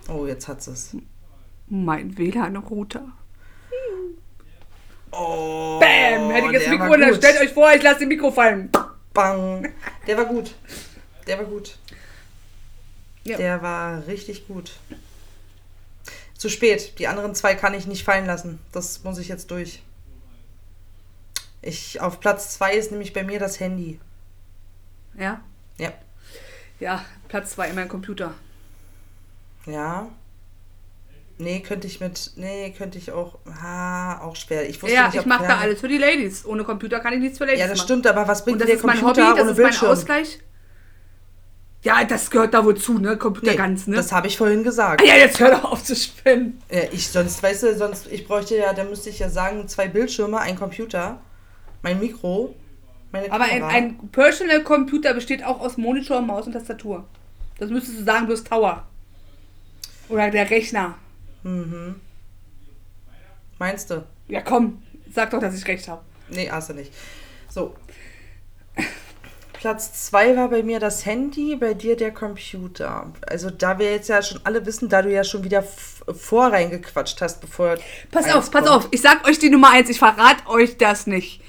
[0.08, 0.96] Oh, jetzt hat es.
[1.68, 3.06] Mein WLAN-Router.
[5.10, 6.30] Oh, Bäm!
[6.30, 7.16] Hätte ich jetzt Mikro dann gut.
[7.18, 8.70] stellt euch vor, ich lasse den Mikro fallen.
[9.12, 9.72] Bang.
[10.06, 10.54] Der war gut.
[11.26, 11.78] Der war gut.
[13.24, 13.36] Ja.
[13.36, 14.72] Der war richtig gut.
[16.36, 16.98] Zu spät.
[16.98, 18.60] Die anderen zwei kann ich nicht fallen lassen.
[18.72, 19.82] Das muss ich jetzt durch.
[21.60, 23.98] Ich, auf Platz zwei ist nämlich bei mir das Handy.
[25.18, 25.40] Ja?
[25.78, 25.92] Ja.
[26.78, 28.34] Ja, Platz zwei in meinem Computer.
[29.66, 30.08] Ja.
[31.40, 32.32] Nee, könnte ich mit.
[32.36, 33.38] Nee, könnte ich auch.
[33.62, 34.68] Ha, auch schwer.
[34.68, 36.44] Ich wusste Ja, nicht, ich mache da alles für die Ladies.
[36.44, 37.86] Ohne Computer kann ich nichts für Ladies Ja, das machen.
[37.86, 39.90] stimmt, aber was bringt das dir der Computer Hobby, das ohne ist mein Bildschirm?
[39.90, 40.38] Ausgleich.
[41.82, 43.16] Ja, das gehört da wohl zu, ne?
[43.16, 43.94] Computer Nee, ganz, ne?
[43.94, 45.00] Das habe ich vorhin gesagt.
[45.00, 46.60] Ah, ja, jetzt hör doch auf zu spinnen.
[46.72, 49.86] Ja, ich sonst, weißt du, sonst, ich bräuchte ja, dann müsste ich ja sagen, zwei
[49.86, 51.20] Bildschirme, ein Computer,
[51.82, 52.56] mein Mikro,
[53.12, 53.68] meine Aber ein, Kamera.
[53.68, 57.04] ein Personal Computer besteht auch aus Monitor, Maus und Tastatur.
[57.60, 58.84] Das müsstest du sagen, bloß Tower.
[60.08, 60.94] Oder der Rechner.
[63.58, 64.04] Meinst du?
[64.28, 64.82] Ja, komm,
[65.12, 66.02] sag doch, dass ich recht habe.
[66.30, 66.92] Nee, hast du nicht.
[67.48, 67.74] So.
[69.54, 73.12] Platz zwei war bei mir das Handy, bei dir der Computer.
[73.26, 76.52] Also da wir jetzt ja schon alle wissen, da du ja schon wieder f- vor
[76.52, 77.76] reingequatscht hast, bevor.
[78.12, 78.68] Pass auf, pass kommt.
[78.68, 78.88] auf.
[78.92, 79.90] Ich sag euch die Nummer eins.
[79.90, 81.42] Ich verrate euch das nicht.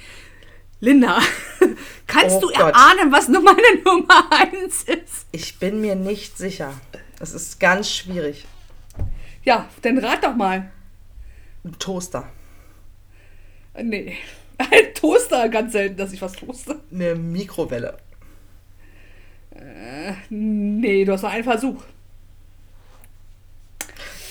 [0.79, 1.19] Linda,
[2.07, 2.57] kannst Oh du Gott.
[2.73, 5.27] erahnen, was nur meine Nummer eins ist?
[5.31, 6.73] Ich bin mir nicht sicher.
[7.19, 8.45] Es ist ganz schwierig.
[9.43, 10.71] Ja, dann rat doch mal.
[11.63, 12.29] Ein Toaster.
[13.81, 14.17] Nee.
[14.57, 16.79] Ein Toaster, ganz selten, dass ich was toaste.
[16.91, 17.97] Eine Mikrowelle.
[20.29, 21.83] Nee, du hast nur einen Versuch.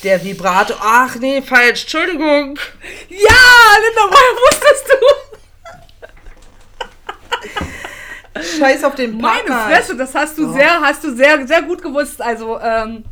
[0.02, 0.76] Der Vibrator.
[0.80, 1.82] Ach nee, falsch.
[1.82, 2.58] Entschuldigung.
[3.08, 4.96] Ja, Linda, woher wusstest du?
[8.42, 9.74] Scheiß auf den Meine Partner.
[9.76, 12.20] Fresse, das hast du sehr, hast du sehr, sehr gut gewusst.
[12.22, 13.04] Also, ähm,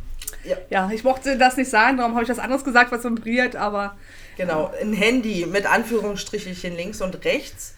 [0.43, 0.57] Ja.
[0.69, 3.95] ja, ich mochte das nicht sagen, darum habe ich was anderes gesagt, was vibriert, aber
[4.37, 7.73] Genau, ein Handy mit Anführungsstrichelchen links und rechts.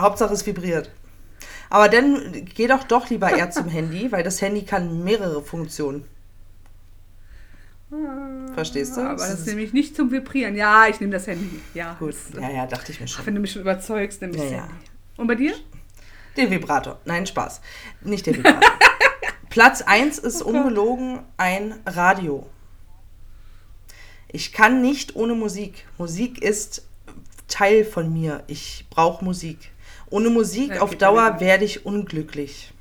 [0.00, 0.90] Hauptsache es vibriert.
[1.70, 6.04] Aber dann geh doch doch lieber eher zum Handy, weil das Handy kann mehrere Funktionen.
[8.54, 9.02] Verstehst du?
[9.02, 10.56] aber das Das ist nämlich nicht zum Vibrieren.
[10.56, 11.60] Ja, ich nehme das Handy.
[11.74, 12.14] Ja, gut.
[12.32, 13.24] das- Ja, ja, dachte ich mir schon.
[13.26, 14.58] Wenn du mich schon überzeugst, nehme ich Ja, das ja.
[14.62, 14.74] Handy.
[15.16, 15.54] Und bei dir?
[16.36, 16.98] Den Vibrator.
[17.04, 17.60] Nein, Spaß.
[18.02, 18.60] Nicht der Vibrator.
[19.50, 22.46] Platz 1 ist ungelogen ein Radio.
[24.28, 25.86] Ich kann nicht ohne Musik.
[25.96, 26.82] Musik ist
[27.46, 28.42] Teil von mir.
[28.48, 29.70] Ich brauche Musik.
[30.10, 32.72] Ohne Musik Ja, auf Dauer werde ich unglücklich.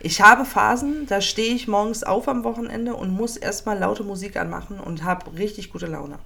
[0.00, 4.36] Ich habe Phasen, da stehe ich morgens auf am Wochenende und muss erstmal laute Musik
[4.36, 6.18] anmachen und habe richtig gute Laune.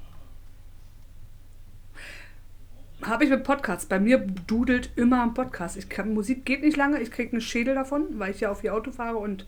[3.03, 3.87] Habe ich mit Podcasts.
[3.87, 5.77] Bei mir dudelt immer ein Podcast.
[5.77, 8.65] Ich kann, Musik geht nicht lange, ich kriege einen Schädel davon, weil ich ja auf
[8.65, 9.47] ihr Auto fahre und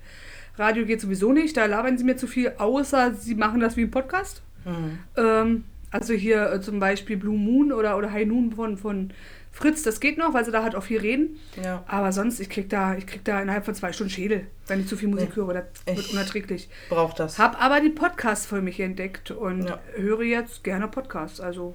[0.56, 1.56] Radio geht sowieso nicht.
[1.56, 4.42] Da labern sie mir zu viel, außer sie machen das wie ein Podcast.
[5.16, 9.12] Ähm, also hier äh, zum Beispiel Blue Moon oder, oder High Noon von, von
[9.50, 11.36] Fritz, das geht noch, weil sie da halt auch viel reden.
[11.60, 11.82] Ja.
[11.88, 14.86] Aber sonst, ich krieg da, ich krieg da innerhalb von zwei Stunden Schädel, wenn ich
[14.86, 15.54] zu viel Musik Nee, höre.
[15.54, 16.68] Das wird ich- unerträglich.
[16.88, 17.38] Braucht das.
[17.38, 19.80] Hab aber die Podcasts für mich entdeckt und Ja.
[19.96, 21.40] höre jetzt gerne Podcasts.
[21.40, 21.74] Also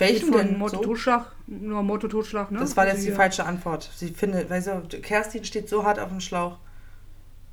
[0.00, 0.58] Welchen denn?
[0.58, 0.82] Motto So?
[0.82, 2.58] Totschlag, nur Motto Totschlag, ne?
[2.60, 3.90] Das war Also jetzt die hier- falsche Antwort.
[3.94, 6.58] Sie findet, weißt du, Kerstin steht so hart auf dem Schlauch.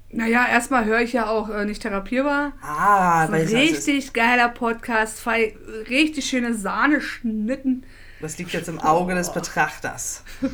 [0.10, 2.54] Naja, erstmal höre ich ja auch äh, nicht therapierbar.
[2.62, 5.58] Ah, weil richtig geiler Podcast, fei-
[5.89, 7.84] richtig schöne Sahneschnitten.
[8.22, 10.24] das liegt jetzt im Auge des Betrachters.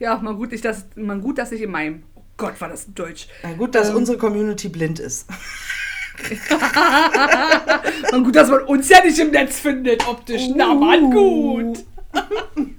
[0.00, 2.04] Ja, mal gut, ich das, mal gut, dass ich in meinem.
[2.14, 3.26] Oh Gott, war das Deutsch.
[3.42, 3.96] Na gut, dass Ähm.
[3.96, 5.26] unsere Community blind ist.
[8.12, 10.48] Mal gut, dass man uns ja nicht im Netz findet, optisch.
[10.54, 11.84] Na, man gut.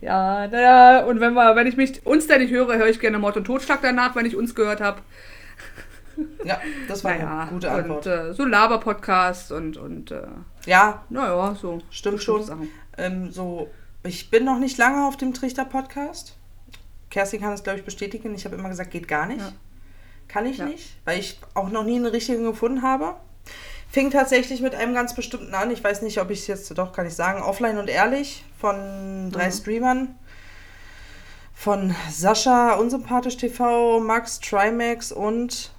[0.00, 3.20] Ja, naja, und wenn, wir, wenn ich mich uns da nicht höre, höre ich gerne
[3.20, 5.00] Mord und Totschlag danach, wenn ich uns gehört habe.
[6.44, 8.06] Ja, das war Naja, eine gute Antwort.
[8.08, 10.22] und äh, so Laber-Podcasts und, und äh,
[10.66, 11.78] ja, naja, so.
[11.90, 12.68] stimmt schon.
[12.98, 13.70] Ähm, so,
[14.02, 16.36] ich bin noch nicht lange auf dem Trichter-Podcast.
[17.08, 18.34] Kerstin kann es, glaube ich, bestätigen.
[18.34, 19.40] Ich habe immer gesagt, geht gar nicht.
[19.40, 19.52] Ja.
[20.32, 20.64] Kann ich Ja.
[20.64, 23.16] nicht, weil ich auch noch nie einen richtigen gefunden habe.
[23.90, 25.70] Fing tatsächlich mit einem ganz bestimmten an.
[25.70, 27.42] Ich weiß nicht, ob ich es jetzt doch kann ich sagen.
[27.42, 29.52] Offline und ehrlich von drei Mhm.
[29.52, 30.18] Streamern.
[31.54, 35.70] Von Sascha, Unsympathisch TV, Max, Trimax und.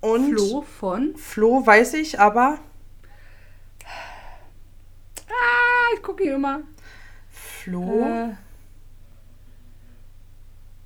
[0.00, 1.16] Und Flo von.
[1.16, 2.58] Flo weiß ich, aber
[5.28, 6.60] Ah, ich gucke hier immer.
[7.30, 8.34] Flo Äh,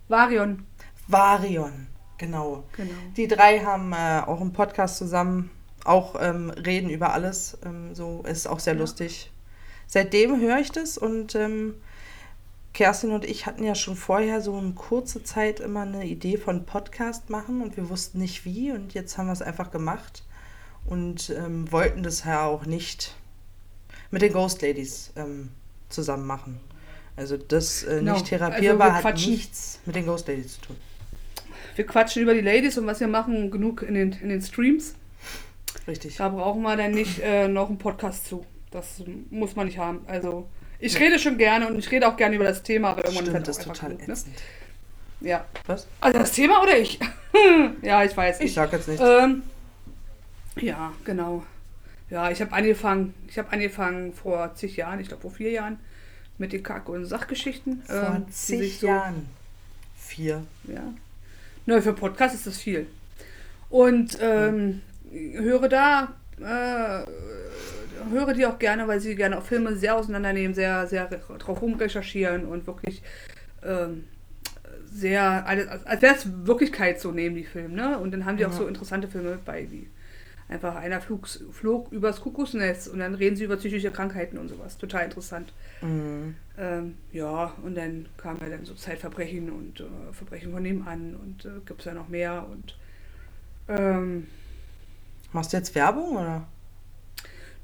[0.08, 0.66] Varion.
[1.08, 1.86] Varion.
[2.18, 2.64] Genau.
[2.76, 2.90] Genau.
[3.16, 5.50] Die drei haben äh, auch einen Podcast zusammen,
[5.84, 7.58] auch ähm, reden über alles.
[7.64, 8.80] Ähm, so ist auch sehr Ja.
[8.80, 9.30] lustig.
[9.86, 11.74] Seitdem höre ich das und ähm,
[12.72, 16.66] Kerstin und ich hatten ja schon vorher so eine kurze Zeit immer eine Idee von
[16.66, 20.24] Podcast machen und wir wussten nicht wie und jetzt haben wir es einfach gemacht
[20.86, 23.14] und ähm, wollten das ja auch nicht
[24.10, 25.50] mit den Ghost Ladies ähm,
[25.88, 26.60] zusammen machen.
[27.16, 28.14] Also das äh, Genau.
[28.14, 30.76] nicht therapierbar Also hat nichts mit den Ghost Ladies zu tun.
[31.76, 34.94] Wir quatschen über die Ladies und was wir machen, genug in den, in den Streams.
[35.86, 36.16] Richtig.
[36.16, 38.44] Da brauchen wir dann nicht äh, noch einen Podcast zu.
[38.70, 40.00] Das muss man nicht haben.
[40.08, 40.48] Also,
[40.80, 43.46] ich rede schon gerne und ich rede auch gerne über das Thema, aber irgendwann Stimmt,
[43.48, 44.12] das ist einfach total genug, ne?
[44.14, 44.34] ätzend.
[45.20, 45.44] Ja.
[45.66, 45.86] Was?
[46.00, 46.98] Also das Thema oder ich?
[47.82, 48.54] ja, ich weiß Ich nicht.
[48.54, 49.02] sag jetzt nichts.
[49.06, 49.42] Ähm,
[50.60, 51.42] ja, genau.
[52.10, 55.78] Ja, ich habe angefangen, ich habe angefangen vor zig Jahren, ich glaube vor vier Jahren,
[56.38, 57.82] mit den Kack- und Sachgeschichten.
[57.86, 59.26] Vor ähm, zig so- Jahren.
[59.96, 60.42] Vier.
[60.64, 60.82] Ja.
[61.66, 62.86] Na, für Podcast ist das viel.
[63.68, 67.04] Und ähm, höre da, äh,
[68.10, 72.46] höre die auch gerne, weil sie gerne auch Filme sehr auseinandernehmen, sehr, sehr drauf rumrecherchieren
[72.46, 73.02] und wirklich
[73.64, 74.04] ähm,
[74.92, 77.98] sehr, als, als wäre es Wirklichkeit so nehmen, die Filme, ne?
[77.98, 78.56] Und dann haben die auch Ja.
[78.58, 79.88] so interessante Filme bei, wie
[80.48, 84.78] einfach einer flog, flog übers Kuckucksnest und dann reden sie über psychische Krankheiten und sowas.
[84.78, 85.52] Total interessant.
[85.82, 86.36] Mhm.
[86.58, 91.44] Ähm, ja, und dann kam ja dann so Zeitverbrechen und äh, Verbrechen von nebenan und
[91.44, 92.76] äh, gibt es ja noch mehr und
[93.68, 94.26] ähm,
[95.32, 96.46] Machst du jetzt Werbung oder?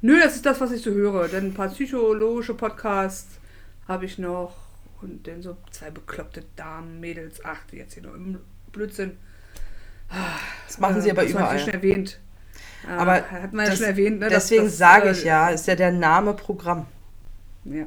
[0.01, 1.28] Nö, das ist das, was ich so höre.
[1.28, 3.39] Dann ein paar psychologische Podcasts
[3.87, 4.55] habe ich noch.
[5.01, 7.41] Und dann so zwei bekloppte Damen, Mädels.
[7.45, 8.39] Ach, die jetzt hier nur im
[8.72, 9.16] Blödsinn.
[10.66, 11.68] Das machen sie Äh, aber das schon überall.
[11.68, 12.18] erwähnt.
[12.87, 14.28] Äh, Aber hat man ja das- schon erwähnt, ne?
[14.28, 16.87] Deswegen dass, sage äh, ich ja, ist ja der Name Programm.
[17.64, 17.87] Ja.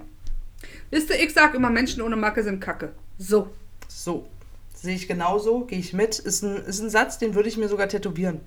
[0.90, 2.94] Wisst ihr, ich sag immer, Menschen ohne Macke sind Kacke.
[3.18, 3.50] So.
[3.88, 4.28] So.
[4.74, 6.20] Sehe ich genauso, gehe ich mit.
[6.20, 8.40] Ist ein, ist ein Satz, den würde ich mir sogar tätowieren.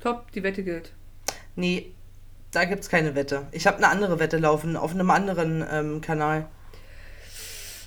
[0.00, 0.92] Top, die Wette gilt.
[1.56, 1.92] Nee,
[2.52, 3.46] da gibt es keine Wette.
[3.52, 6.46] Ich habe eine andere Wette laufen auf einem anderen ähm, Kanal.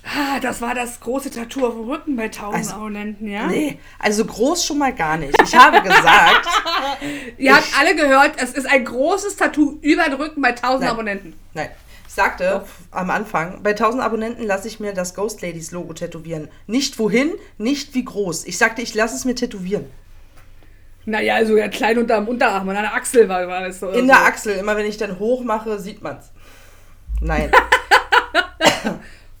[0.04, 3.46] Ah, das war das große Tattoo auf dem Rücken bei 1000 Also, Abonnenten, ja?
[3.46, 5.34] Nee, also groß schon mal gar nicht.
[5.42, 6.46] Ich habe gesagt,
[7.38, 10.90] Ihr habt alle gehört, es ist ein großes Tattoo über den Rücken bei 1000 Nein.
[10.90, 11.32] Abonnenten.
[11.54, 11.70] nein,
[12.06, 16.48] ich sagte am Anfang, bei 1000 Abonnenten lasse ich mir das Ghost Ladies Logo tätowieren.
[16.66, 18.44] Nicht wohin, nicht wie groß.
[18.44, 19.86] Ich sagte, ich lasse es mir tätowieren.
[21.06, 23.88] Naja, also ja, klein unterm Unterarm, an der Achsel war, war das so.
[23.90, 26.30] In der Achsel, immer wenn ich dann hoch mache, sieht man's.
[27.20, 27.50] Nein,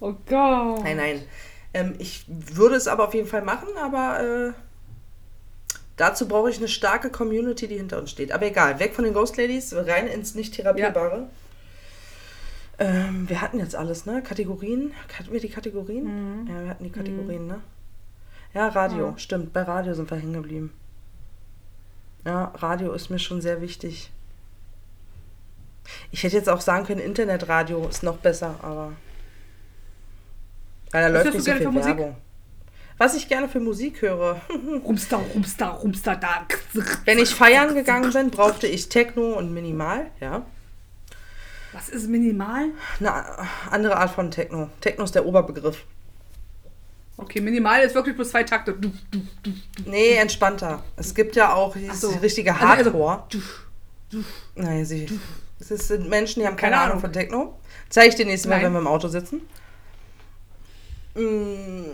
[0.04, 0.84] Oh Gott.
[0.84, 1.22] nein, nein.
[1.72, 4.52] Ähm, ich würde es aber auf jeden Fall machen, aber äh,
[5.96, 8.30] dazu brauche ich eine starke Community, die hinter uns steht.
[8.30, 11.28] Aber egal, weg von den Ghost Ladies, rein ins nicht therapierbare.
[12.78, 14.22] Ähm, wir hatten jetzt alles, ne?
[14.22, 14.92] Kategorien.
[15.18, 16.46] Hatten wir die Kategorien?
[16.48, 17.60] Ja, wir hatten die Kategorien, ne?
[18.52, 19.18] Ja, Radio, Ja.
[19.18, 19.52] stimmt.
[19.52, 20.72] Bei Radio sind wir hängen geblieben.
[22.26, 24.10] Ja, Radio ist mir schon sehr wichtig.
[26.10, 28.92] Ich hätte jetzt auch sagen können, Internetradio ist noch besser, aber.
[30.94, 31.96] Weil da Was läuft nicht so viel für Musik?
[31.96, 32.16] Werbung.
[32.98, 34.40] Was ich gerne für Musik höre.
[34.84, 36.46] Rumster, rumster, rumster, da.
[37.04, 40.46] Wenn ich feiern gegangen bin, brauchte ich Techno und Minimal, ja.
[41.72, 42.66] Was ist minimal?
[43.00, 43.12] Eine
[43.72, 44.70] andere Art von Techno.
[44.80, 45.82] Techno ist der Oberbegriff.
[47.16, 48.74] Okay, minimal ist wirklich bloß zwei Takte.
[48.74, 49.50] Du, du, du.
[49.86, 50.84] Nee, entspannter.
[50.96, 52.10] Es gibt ja auch dieses so.
[52.10, 53.22] richtige Also- also- Hardcore.
[54.10, 54.22] du.
[54.54, 55.08] Nein, sie.
[55.58, 57.00] Es sind Menschen, die haben keine, Keine Ahnung Ahnung.
[57.00, 57.58] von Techno.
[57.88, 58.66] Zeige ich dir nächstes Mal, Nein.
[58.66, 59.40] wenn wir im Auto sitzen.
[61.14, 61.84] Mm,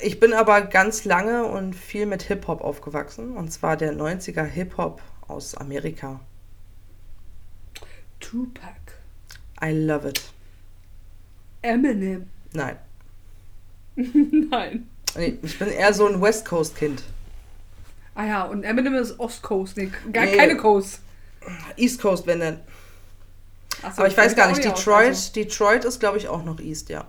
[0.00, 3.36] Ich bin aber ganz lange und viel mit Hip-Hop aufgewachsen.
[3.36, 6.20] Und zwar der 90er Hip-Hop aus Amerika.
[8.20, 8.74] Tupac.
[9.62, 10.22] I love it.
[11.62, 12.28] Eminem.
[12.52, 12.76] Nein.
[13.96, 14.88] Nein.
[15.16, 17.02] Nee, Ich bin eher so ein West Coast-Kind.
[18.14, 20.36] Ah ja, und Eminem ist Ostcoast, nee, gar Nee.
[20.36, 21.00] keine Coast.
[21.76, 22.58] East Coast, wenn denn.
[23.80, 24.64] So, Aber ich weiß gar nicht.
[24.64, 25.32] Detroit, also.
[25.34, 27.06] Detroit ist, glaube ich, auch noch East, ja.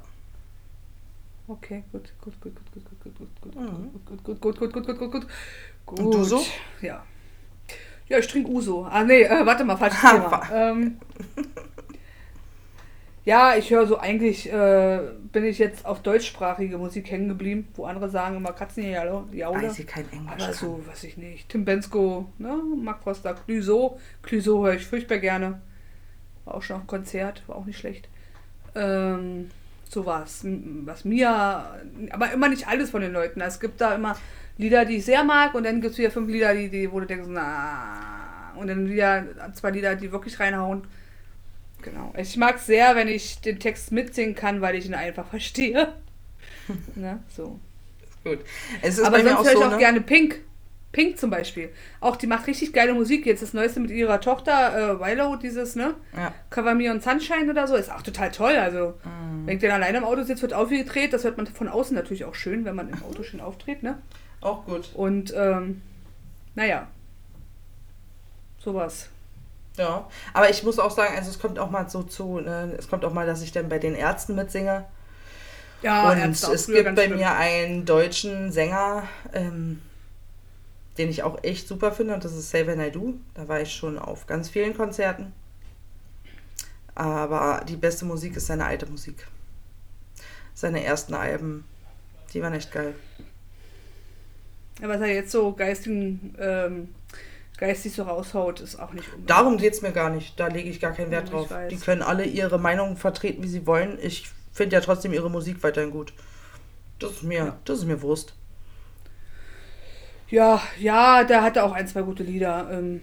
[1.49, 3.91] Okay, gut, gut, gut, gut, gut, gut, gut, gut, Mhm.
[4.05, 5.27] gut, gut, gut, gut, gut, gut, gut, gut,
[5.85, 5.99] gut.
[5.99, 6.45] Und du so?
[6.81, 7.03] Ja.
[8.07, 8.85] Ja, ich trinke Uso.
[8.85, 10.41] Ah, nee, äh, warte mal, falsches Thema.
[10.53, 10.97] Ähm,
[13.25, 14.99] ja, ich höre so eigentlich, äh,
[15.31, 19.43] bin ich jetzt auf deutschsprachige Musik hängen geblieben, wo andere sagen immer Katzen ja, die
[19.43, 19.63] Aule.
[19.63, 21.49] Weil sie kein Englisch Aber so, weiß ich nicht.
[21.49, 22.61] Tim Bensko, ne?
[22.77, 23.99] Mark Foster, Clüso.
[24.21, 25.61] Clüso höre ich furchtbar gerne.
[26.45, 28.07] War auch schon auf dem Konzert, war auch nicht schlecht.
[28.75, 29.49] Ähm,
[29.89, 30.45] sowas.
[30.85, 31.29] Was mir,
[32.11, 33.41] aber immer nicht alles von den Leuten.
[33.41, 34.17] Es gibt da immer
[34.57, 36.99] Lieder, die ich sehr mag und dann gibt es wieder fünf Lieder, die, die, wo
[36.99, 38.53] du denkst, na.
[38.55, 40.83] Und dann wieder zwei Lieder, die wirklich reinhauen.
[41.81, 42.13] Genau.
[42.17, 45.93] Ich mag es sehr, wenn ich den Text mitsingen kann, weil ich ihn einfach verstehe.
[46.95, 47.23] ne?
[47.29, 47.59] So.
[48.23, 48.39] Gut.
[48.81, 49.77] Es ist Aber bei mir sonst auch höre ich so, auch ne?
[49.77, 50.41] gerne Pink.
[50.91, 51.69] Pink zum Beispiel.
[52.01, 53.25] Auch die macht richtig geile Musik.
[53.27, 55.93] Jetzt das Neueste mit ihrer Tochter, äh, Willow, dieses, ne?
[56.17, 56.33] Ja.
[56.49, 57.75] Cover Me on Sunshine oder so.
[57.75, 58.55] Ist auch total toll.
[58.55, 59.45] Also, Mhm.
[59.45, 61.13] wenn ich dann alleine im Auto sitzt, wird aufgedreht.
[61.13, 63.99] Das hört man von außen natürlich auch schön, wenn man im Auto schön auftritt, ne?
[64.41, 64.89] Auch gut.
[64.95, 65.81] Und, ähm,
[66.55, 66.87] naja.
[68.63, 69.09] Sowas.
[69.77, 70.07] Ja.
[70.33, 72.73] Aber ich muss auch sagen, also es kommt auch mal so zu, ne?
[72.77, 74.85] es kommt auch mal, dass ich dann bei den Ärzten mitsinge.
[75.81, 77.17] Ja, und Ärzte auch es gibt bei schlimm.
[77.19, 79.81] mir einen deutschen Sänger, ähm,
[80.99, 83.15] den ich auch echt super finde, und das ist Save and I Do.
[83.33, 85.33] Da war ich schon auf ganz vielen Konzerten.
[86.93, 89.25] Aber die beste Musik ist seine alte Musik.
[90.53, 91.63] Seine ersten Alben,
[92.33, 92.93] die waren echt geil.
[94.81, 96.89] Ja, was er jetzt so geistig, ähm,
[97.57, 99.29] geistig so raushaut, ist auch nicht unbedingt.
[99.29, 100.37] Darum geht es mir gar nicht.
[100.39, 101.53] Da lege ich gar keinen Wert Ja, drauf.
[101.69, 103.97] Die können alle ihre Meinung vertreten, wie sie wollen.
[104.01, 106.11] Ich finde ja trotzdem ihre Musik weiterhin gut.
[106.99, 107.57] Das ist mir, Ja.
[107.63, 108.33] das ist mir Wurst.
[110.29, 112.69] Ja, ja, der hatte auch ein, zwei gute Lieder.
[112.71, 113.01] Ähm,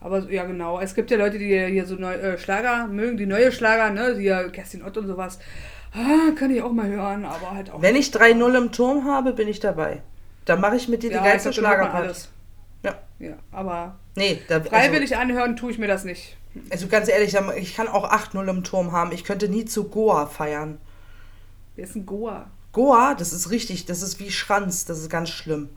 [0.00, 0.80] aber ja, genau.
[0.80, 4.16] Es gibt ja Leute, die hier so neu, äh, Schlager mögen, die neue Schlager, ne?
[4.16, 5.38] Die ja Kerstin Ott und sowas.
[5.92, 7.82] Ah, kann ich auch mal hören, aber halt auch.
[7.82, 10.02] Wenn ich 3-0 im Turm habe, bin ich dabei.
[10.44, 12.06] Dann mache ich mit dir die das hört man Schlagerparty.
[12.06, 12.30] alles.
[12.82, 12.94] Ja.
[13.18, 16.36] Ja, aber Nee, da, also, freiwillig anhören tue ich mir das nicht.
[16.70, 19.12] also ganz ehrlich, ich kann auch 8-0 im Turm haben.
[19.12, 20.78] Ich könnte nie zu Goa feiern.
[21.76, 22.50] Wer ist ein Goa?
[22.72, 25.68] Goa, das ist richtig, das ist wie Schranz, das ist ganz schlimm.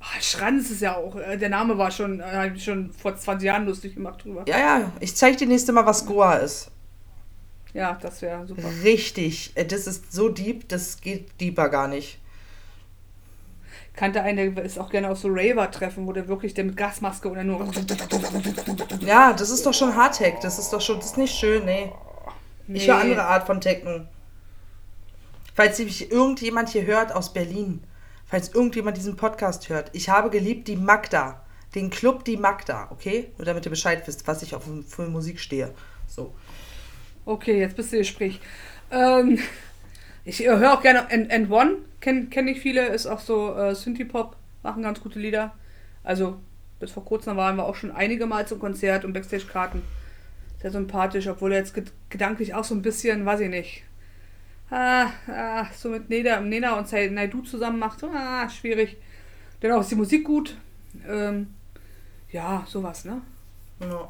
[0.00, 3.66] Ah, Schranz ist ja auch, äh, der Name war schon, äh, schon vor 20 Jahren
[3.66, 4.44] lustig gemacht drüber.
[4.46, 6.70] Ja, ja, ich zeig dir nächste Mal, was Goa ist.
[7.74, 8.62] Ja, das wäre super.
[8.82, 12.18] Richtig, äh, das ist so deep, das geht deeper gar nicht.
[13.94, 17.28] Kannte einen, der ist auch gerne auf so Raver-Treffen, wo der wirklich der mit Gasmaske
[17.28, 17.68] oder nur.
[19.00, 21.90] Ja, das ist doch schon Hardtech, das ist doch schon, das ist nicht schön, nee.
[22.68, 24.02] Ich höre andere Art von Techno.
[25.58, 27.82] Falls sich irgendjemand hier hört aus Berlin,
[28.26, 31.44] falls irgendjemand diesen Podcast hört, ich habe geliebt die Magda,
[31.74, 33.32] den Club die Magda, okay?
[33.36, 35.74] Nur damit ihr Bescheid wisst, was ich auf für Musik stehe.
[36.06, 36.32] So.
[37.24, 38.38] Okay, jetzt bist du Gespräch.
[38.92, 39.40] Ähm,
[40.24, 43.56] ich äh, höre auch gerne And, And One, kenne kenn ich viele, ist auch so
[43.56, 45.56] äh, Synthie-Pop, machen ganz gute Lieder.
[46.04, 46.38] Also,
[46.78, 49.82] bis vor kurzem waren wir auch schon einige Mal zum Konzert und Backstage-Karten.
[50.62, 53.87] Sehr sympathisch, obwohl er jetzt ged gedanklich auch so ein bisschen, weiß ich nicht,
[54.70, 58.02] ah, ah, so mit Neda, Nena und Naidu zusammen macht.
[58.04, 58.96] Ah, schwierig.
[59.62, 60.56] Dennoch ist die Musik gut.
[61.08, 61.54] Ähm,
[62.30, 63.20] ja, sowas, ne?
[63.80, 64.08] Ja.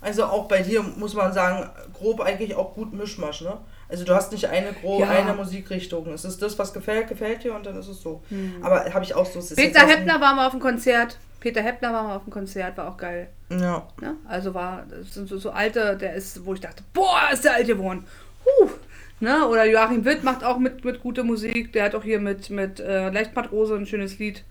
[0.00, 3.56] Also auch bei dir muss man sagen, grob eigentlich auch gut Mischmasch, ne?
[3.88, 5.10] Also du hast nicht eine grob Ja.
[5.10, 6.06] eine Musikrichtung.
[6.12, 8.22] Es ist das, was gefällt, gefällt dir und dann ist es so.
[8.62, 9.40] Aber habe ich auch so.
[9.54, 11.18] Peter auch- Heppner war mal auf dem Konzert.
[11.40, 13.28] Peter Heppner war mal auf dem Konzert, war auch geil.
[13.50, 13.86] Ja.
[14.00, 14.14] Ne?
[14.28, 17.54] Also war, das sind so, so alte, der ist, wo ich dachte, boah, ist der
[17.54, 18.06] alt geworden.
[18.44, 18.70] Huh.
[19.22, 19.46] Ne?
[19.46, 21.72] Oder Joachim Witt macht auch mit, mit gute Musik.
[21.72, 24.42] Der hat auch hier mit, mit äh, Leichtmatrose ein schönes Lied.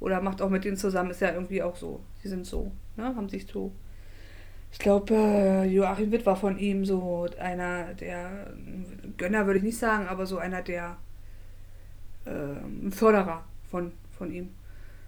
[0.00, 2.00] Oder macht auch mit denen zusammen, ist ja irgendwie auch so.
[2.22, 3.04] Die sind so, ne?
[3.04, 3.72] haben sich so.
[4.70, 8.52] Ich glaube, äh, Joachim Witt war von ihm so einer der,
[9.16, 10.98] Gönner würde ich nicht sagen, aber so einer der
[12.26, 14.50] ähm, Förderer von, von ihm.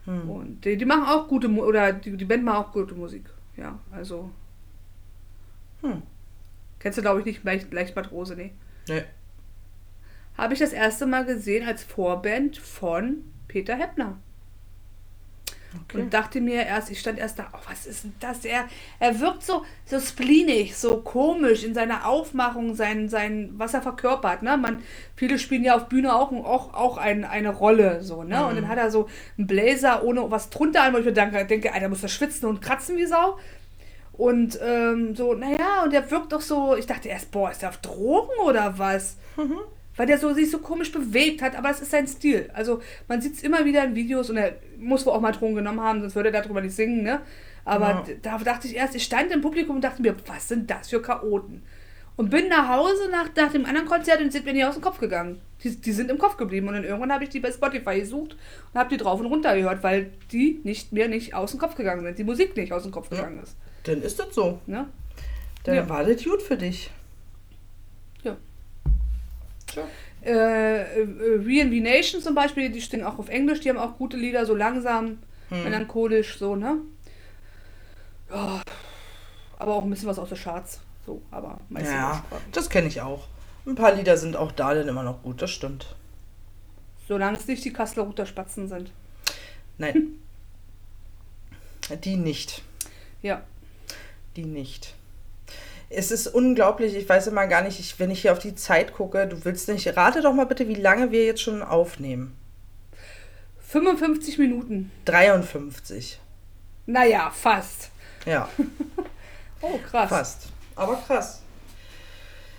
[0.07, 0.31] Hm.
[0.31, 3.25] Und die, die machen auch gute Mu oder die, die Band macht auch gute Musik.
[3.59, 4.31] Ja, also.
[5.83, 6.01] Hm.
[6.79, 8.53] Kennst du, glaube ich, nicht Leicht, Leichtmatrose, nee.
[8.89, 9.05] Nee.
[10.37, 14.19] Habe ich das erste Mal gesehen als Vorband von Peter Heppner.
[15.85, 16.03] Okay.
[16.03, 18.45] Und dachte mir erst, ich stand erst da, oh, was ist denn das?
[18.45, 18.65] Er,
[18.99, 24.43] er wirkt so, so spleenig, so komisch in seiner Aufmachung, sein, sein, was er verkörpert.
[24.43, 24.57] Ne?
[24.57, 24.83] Man,
[25.15, 28.03] viele spielen ja auf Bühne auch, auch, auch ein, eine Rolle.
[28.03, 28.45] So, ne?
[28.47, 29.09] Und dann hat er so
[29.39, 32.49] einen Blazer ohne was drunter an, wo ich mir denke, denke Alter, muss er schwitzen
[32.49, 33.39] und kratzen wie Sau.
[34.21, 37.71] Und ähm, so, naja, und der wirkt doch so, ich dachte erst, boah, ist der
[37.71, 39.17] auf Drogen oder was?
[39.97, 42.51] Weil der so, sich so komisch bewegt hat, aber es ist sein Stil.
[42.53, 45.55] Also man sieht es immer wieder in Videos und er muss wohl auch mal Drogen
[45.55, 47.23] genommen haben, sonst würde er darüber nicht singen, ne?
[47.65, 48.15] Aber Ja.
[48.21, 51.01] da dachte ich erst, ich stand im Publikum und dachte mir, was sind das für
[51.01, 51.63] Chaoten?
[52.17, 54.83] Und bin nach Hause nach, nach dem anderen Konzert und sind mir nicht aus dem
[54.83, 55.41] Kopf gegangen.
[55.65, 58.37] Die, die sind im Kopf geblieben und dann irgendwann habe ich die bei Spotify gesucht
[58.73, 61.75] und habe die drauf und runter gehört, weil die nicht mir nicht aus dem Kopf
[61.75, 63.57] gegangen sind, die Musik nicht aus dem Kopf gegangen ist.
[63.85, 64.61] Dann ist das so.
[64.67, 64.87] Ne?
[65.65, 65.89] Dann Ja.
[65.89, 66.91] war das gut für dich.
[68.23, 68.37] Ja.
[69.67, 69.85] Tja.
[70.23, 74.17] Äh, äh, V&V Nation zum Beispiel, die stehen auch auf Englisch, die haben auch gute
[74.17, 75.19] Lieder, so langsam,
[75.49, 75.65] Hm.
[75.65, 76.77] melancholisch, so, ne?
[78.31, 78.61] Ja,
[79.59, 83.01] aber auch ein bisschen was aus der Charts, so, aber meistens Ja, das kenne ich
[83.01, 83.27] auch.
[83.67, 85.95] Ein paar Lieder sind auch da dann immer noch gut, das stimmt.
[87.09, 88.93] Solange es nicht die Kasseler Ruter Spatzen sind.
[89.79, 90.09] Nein.
[92.05, 92.63] Die nicht.
[93.23, 93.43] Ja.
[94.37, 94.95] Die nicht.
[95.89, 98.93] Es ist unglaublich, ich weiß immer gar nicht, ich, wenn ich hier auf die Zeit
[98.95, 102.37] gucke, du willst nicht, rate doch mal bitte, wie lange wir jetzt schon aufnehmen.
[103.59, 104.93] 55 Minuten.
[105.07, 106.21] 53.
[106.87, 107.91] Naja, fast.
[108.27, 108.49] Ja,
[109.63, 110.09] Oh, krass.
[110.09, 110.47] fast.
[110.77, 111.43] Aber krass.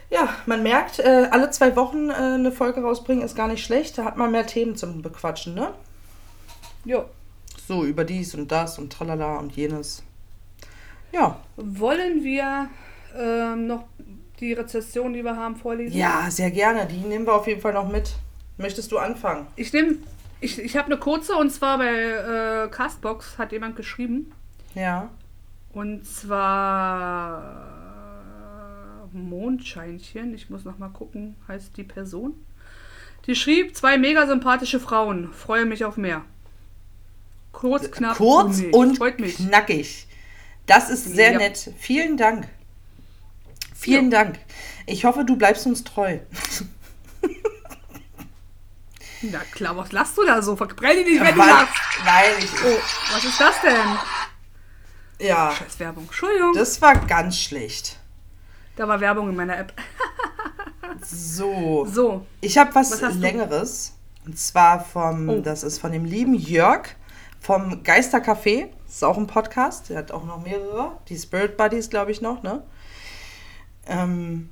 [0.09, 3.97] Ja, man merkt, äh, alle zwei Wochen äh, eine Folge rausbringen ist gar nicht schlecht.
[3.97, 5.73] Da hat man mehr Themen zum Bequatschen, ne?
[6.83, 7.05] Jo.
[7.65, 10.03] So, über dies und das und tralala und jenes.
[11.11, 11.39] Ja.
[11.57, 12.69] Wollen wir
[13.17, 13.85] ähm, noch
[14.39, 15.97] die Rezession, die wir haben, vorlesen?
[15.97, 16.87] Ja, sehr gerne.
[16.87, 18.15] Die nehmen wir auf jeden Fall noch mit.
[18.57, 19.47] Möchtest du anfangen?
[19.55, 19.97] Ich nehme,
[20.39, 21.87] ich, ich habe eine kurze und zwar bei
[22.65, 24.31] äh, Castbox hat jemand geschrieben.
[24.75, 25.09] Ja.
[25.73, 27.79] Und zwar
[29.13, 32.33] Mondscheinchen, ich muss noch mal gucken, heißt die Person.
[33.27, 36.23] Die schrieb, zwei mega sympathische Frauen, freue mich auf mehr.
[37.51, 39.37] Kurz, knapp, Kurz und mich.
[39.37, 40.07] knackig.
[40.73, 41.37] Das ist sehr Ja.
[41.37, 41.69] nett.
[41.79, 42.47] Vielen Dank.
[43.75, 44.39] Vielen Dank.
[44.85, 46.19] Ich hoffe, du bleibst uns treu.
[49.23, 50.55] Na klar, was lachst du da so?
[50.55, 51.47] Verprell dich nicht, wenn du Was?
[51.47, 51.75] lachst.
[52.05, 52.79] Nein, ich, Oh,
[53.13, 55.27] was ist das denn?
[55.27, 56.05] ja, Scheiß Werbung.
[56.05, 56.53] Entschuldigung.
[56.55, 57.97] das war ganz schlecht.
[58.77, 59.73] da war Werbung in meiner App.
[61.03, 61.85] So.
[61.91, 62.25] So.
[62.41, 63.19] Ich habe was, Was hast du?
[63.19, 63.93] Längeres.
[64.25, 65.41] Und zwar vom, Oh.
[65.41, 66.87] das ist von dem lieben Jörg
[67.41, 68.69] vom Geistercafé.
[68.91, 69.89] Das ist auch ein Podcast.
[69.89, 70.97] Der hat auch noch mehrere.
[71.07, 72.61] Die Spirit Buddies, glaube ich, noch, ne?
[73.87, 74.49] Ähm,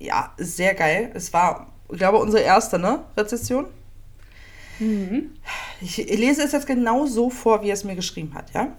[0.00, 1.12] ja, sehr geil.
[1.14, 3.04] Es war, ich glaube, unsere erste, ne?
[3.16, 3.66] Rezession.
[4.80, 5.36] Mhm.
[5.80, 8.76] Ich lese es jetzt genau so vor, wie er es mir geschrieben hat, ja?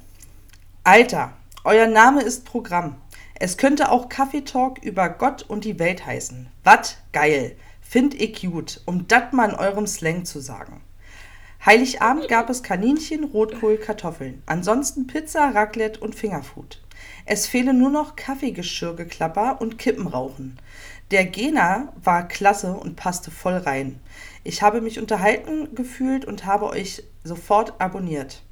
[0.83, 1.31] Alter,
[1.63, 2.97] euer Name ist Programm.
[3.35, 6.47] Es könnte auch Kaffeetalk über Gott und die Welt heißen.
[6.65, 7.55] Wat geil.
[7.79, 10.81] Find ich gut, um dat mal in eurem Slang zu sagen.
[11.65, 14.43] Heiligabend gab es Kaninchen, Rotkohl, Kartoffeln.
[14.45, 16.81] Ansonsten Pizza, Raclette und Fingerfood.
[17.25, 20.59] Es fehle nur noch Kaffeegeschirrgeklapper und Kippenrauchen.
[21.11, 24.01] Der Gena war klasse und passte voll rein.
[24.43, 28.43] Ich habe mich unterhalten gefühlt und habe euch sofort abonniert.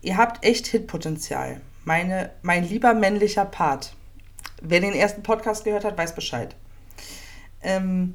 [0.00, 1.60] Ihr habt echt Hitpotenzial.
[1.84, 3.94] Meine, mein lieber männlicher Part.
[4.62, 6.56] Wer den ersten Podcast gehört hat, weiß Bescheid.
[7.62, 8.14] Ähm,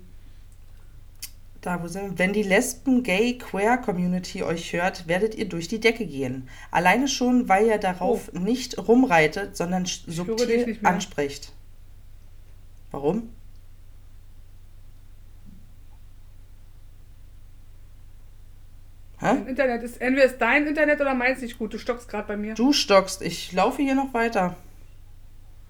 [1.61, 2.19] da, wo sind wir?
[2.19, 6.49] Wenn die Lesben, Gay, Queer Community euch hört, werdet ihr durch die Decke gehen.
[6.71, 11.53] Alleine schon, weil ihr darauf nicht rumreitet, sondern subtil ansprecht.
[12.89, 13.29] Warum?
[19.19, 19.37] Hä?
[19.37, 21.73] Im Internet ist entweder ist dein Internet oder meins nicht gut.
[21.73, 22.55] Du stockst gerade bei mir.
[22.55, 24.55] Du stockst, ich laufe hier noch weiter.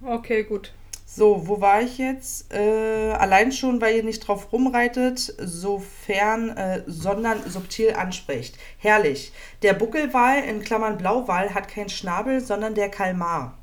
[0.02, 0.72] Okay, gut.
[1.14, 2.54] So, wo war ich jetzt?
[2.54, 8.58] Äh, allein schon, weil ihr nicht drauf rumreitet, sofern, äh, sondern subtil ansprecht.
[8.78, 9.34] Herrlich.
[9.62, 13.58] Der Buckelwal, in Klammern Blauwal, hat keinen Schnabel, sondern der Kalmar.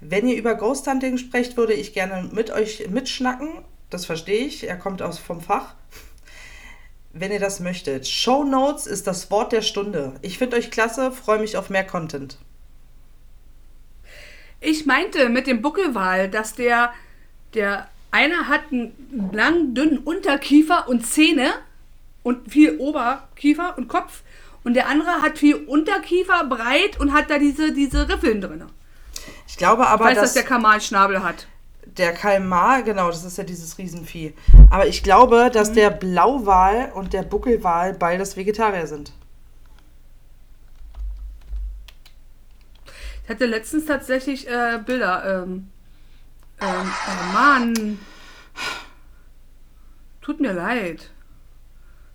[0.00, 3.48] Wenn ihr über Ghost Hunting sprecht, würde ich gerne mit euch mitschnacken.
[3.90, 4.68] Das verstehe ich.
[4.68, 5.74] Er kommt aus vom Fach.
[7.12, 8.06] Wenn ihr das möchtet.
[8.06, 10.12] Show Notes ist das Wort der Stunde.
[10.22, 12.38] Ich finde euch klasse, freue mich auf mehr Content.
[14.64, 16.92] Ich meinte mit dem Buckelwal, dass der,
[17.54, 21.50] der einer hat einen langen, dünnen Unterkiefer und Zähne
[22.22, 24.22] und viel Oberkiefer und Kopf
[24.64, 28.64] und der andere hat viel Unterkiefer, breit und hat da diese, diese Riffeln drin.
[29.48, 31.46] Ich glaube Ich aber, weiß, dass dass der Kamalschnabel hat.
[31.84, 34.32] Der Kalmar, genau, das ist ja dieses Riesenvieh.
[34.70, 35.74] Aber ich glaube, dass Mhm.
[35.74, 39.12] der Blauwal und der Buckelwal beides Vegetarier sind.
[43.24, 45.42] Ich hatte letztens tatsächlich äh, Bilder.
[45.44, 45.70] Ähm,
[46.60, 47.98] ähm, oh Mann.
[50.20, 51.10] Tut mir leid.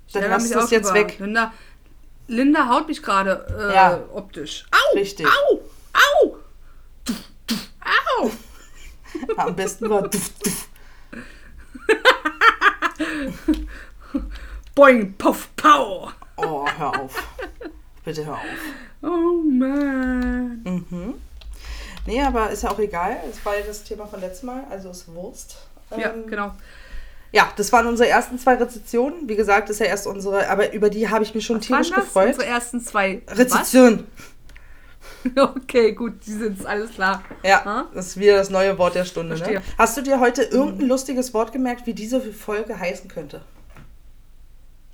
[0.07, 0.99] Ich Dann lass das jetzt drüber.
[1.07, 1.19] weg.
[1.19, 1.53] Linda,
[2.27, 3.99] Linda haut mich gerade äh, Ja.
[4.13, 4.65] optisch.
[4.71, 4.95] Au!
[4.97, 5.27] Richtig.
[5.27, 5.61] Au!
[5.93, 6.37] Au!
[8.19, 8.31] Au!
[9.37, 10.67] Am besten war duff, duff.
[14.75, 16.11] Boing, puff, pow!
[16.37, 17.15] Oh, hör auf.
[18.05, 18.41] Bitte hör auf.
[19.01, 20.61] Oh Mann.
[20.63, 21.13] Mhm.
[22.05, 23.17] Nee, aber ist ja auch egal.
[23.29, 25.57] Es war ja das Thema von letztem Mal, also ist Wurst.
[25.91, 26.53] Ja, Ähm, genau.
[27.33, 29.27] Ja, das waren unsere ersten zwei Rezensionen.
[29.27, 31.83] Wie gesagt, ist ja erst unsere, aber über die habe ich mich schon Was waren
[31.83, 32.05] tierisch das?
[32.05, 32.27] gefreut.
[32.29, 33.21] Unsere ersten zwei.
[33.27, 33.99] Rezension.
[33.99, 34.03] Was?
[35.35, 37.21] Okay, gut, die sind alles klar.
[37.43, 37.87] Ja, Ha?
[37.93, 39.35] das ist wieder das neue Wort der Stunde.
[39.37, 39.61] Ne?
[39.77, 43.41] Hast du dir heute irgendein lustiges Wort gemerkt, wie diese Folge heißen könnte?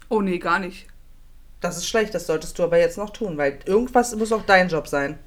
[0.10, 0.88] Oh nee, gar nicht.
[1.64, 4.68] Das ist schlecht, das solltest du aber jetzt noch tun, weil irgendwas muss auch dein
[4.68, 5.18] Job sein.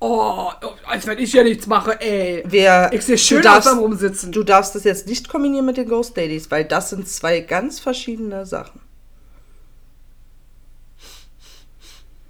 [0.00, 0.50] Oh,
[0.84, 2.42] als wenn ich ja nichts mache, ey.
[2.44, 4.32] Wer, Ich sehe schön du, aus darfst, beim Rumsitzen.
[4.32, 7.78] du darfst das jetzt nicht kombinieren mit den Ghost Ladies, weil das sind zwei ganz
[7.78, 8.80] verschiedene Sachen.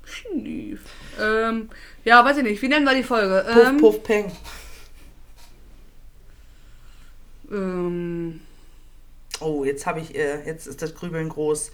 [0.05, 0.83] Schnief.
[1.19, 1.71] Ähm,
[2.05, 2.61] ja, weiß ich nicht.
[2.61, 3.43] Wie nennen wir die Folge?
[3.51, 4.33] Puff, ähm, puff, peng.
[7.51, 8.41] Ähm,
[9.41, 11.73] Oh, jetzt habe ich, äh, jetzt ist das Grübeln groß.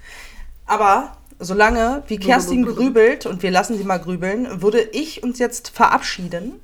[0.67, 5.69] Aber solange wie Kerstin grübelt und wir lassen sie mal grübeln, würde ich uns jetzt
[5.71, 6.61] verabschieden.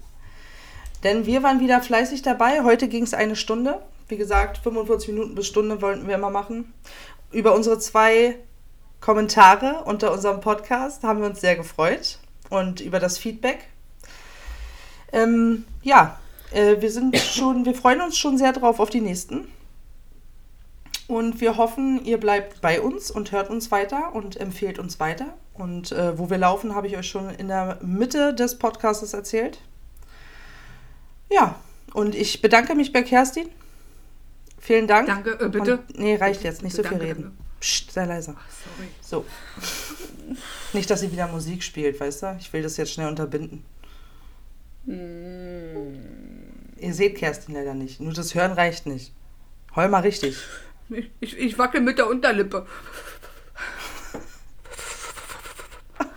[1.05, 2.63] Denn wir waren wieder fleißig dabei.
[2.63, 3.83] Heute ging es eine Stunde.
[4.09, 6.73] Wie gesagt, 45 Minuten bis Stunde wollten wir immer machen.
[7.31, 8.37] Über unsere zwei
[9.01, 12.19] Kommentare unter unserem Podcast haben wir uns sehr gefreut
[12.51, 13.65] und über das Feedback.
[15.13, 16.19] Ähm, ja,
[16.53, 19.49] äh, wir sind schon, wir freuen uns schon sehr drauf auf die nächsten.
[21.13, 25.35] Und wir hoffen, ihr bleibt bei uns und hört uns weiter und empfehlt uns weiter.
[25.53, 29.61] Und äh, wo wir laufen, habe ich euch schon in der Mitte des Podcasts erzählt.
[31.31, 31.57] Ja,
[31.93, 33.51] und ich bedanke mich bei Kerstin.
[34.59, 35.07] Vielen Dank.
[35.07, 35.81] Danke, äh, bitte.
[35.87, 36.63] Und, nee, reicht jetzt.
[36.63, 37.37] Nicht so viel Danke, reden.
[37.61, 38.33] Psst, sei leise.
[38.33, 38.89] sorry.
[39.03, 39.27] So.
[40.73, 42.37] Nicht, dass sie wieder Musik spielt, weißt du?
[42.41, 43.63] Ich will das jetzt schnell unterbinden.
[44.87, 45.93] Ihr
[46.95, 48.01] seht Kerstin leider nicht.
[48.01, 49.13] Nur das Hören reicht nicht.
[49.77, 50.39] Heul mal richtig.
[51.21, 52.67] Ich, ich, wackel mit der Unterlippe.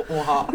[0.10, 0.48] Oha.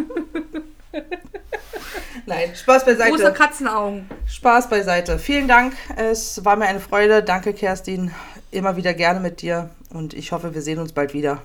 [2.26, 3.32] Nein, Spaß Große beiseite.
[3.32, 4.08] Katzenaugen.
[4.26, 5.18] Spaß beiseite.
[5.18, 5.74] Vielen Dank.
[5.96, 7.22] Es war mir eine Freude.
[7.22, 8.12] Danke, Kerstin.
[8.50, 9.70] Immer wieder gerne mit dir.
[9.90, 11.40] Und ich hoffe, wir sehen uns bald wieder.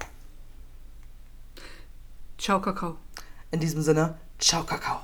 [2.38, 2.98] Ciao, Kakao.
[3.52, 5.02] In diesem Sinne, ciao, Kakao.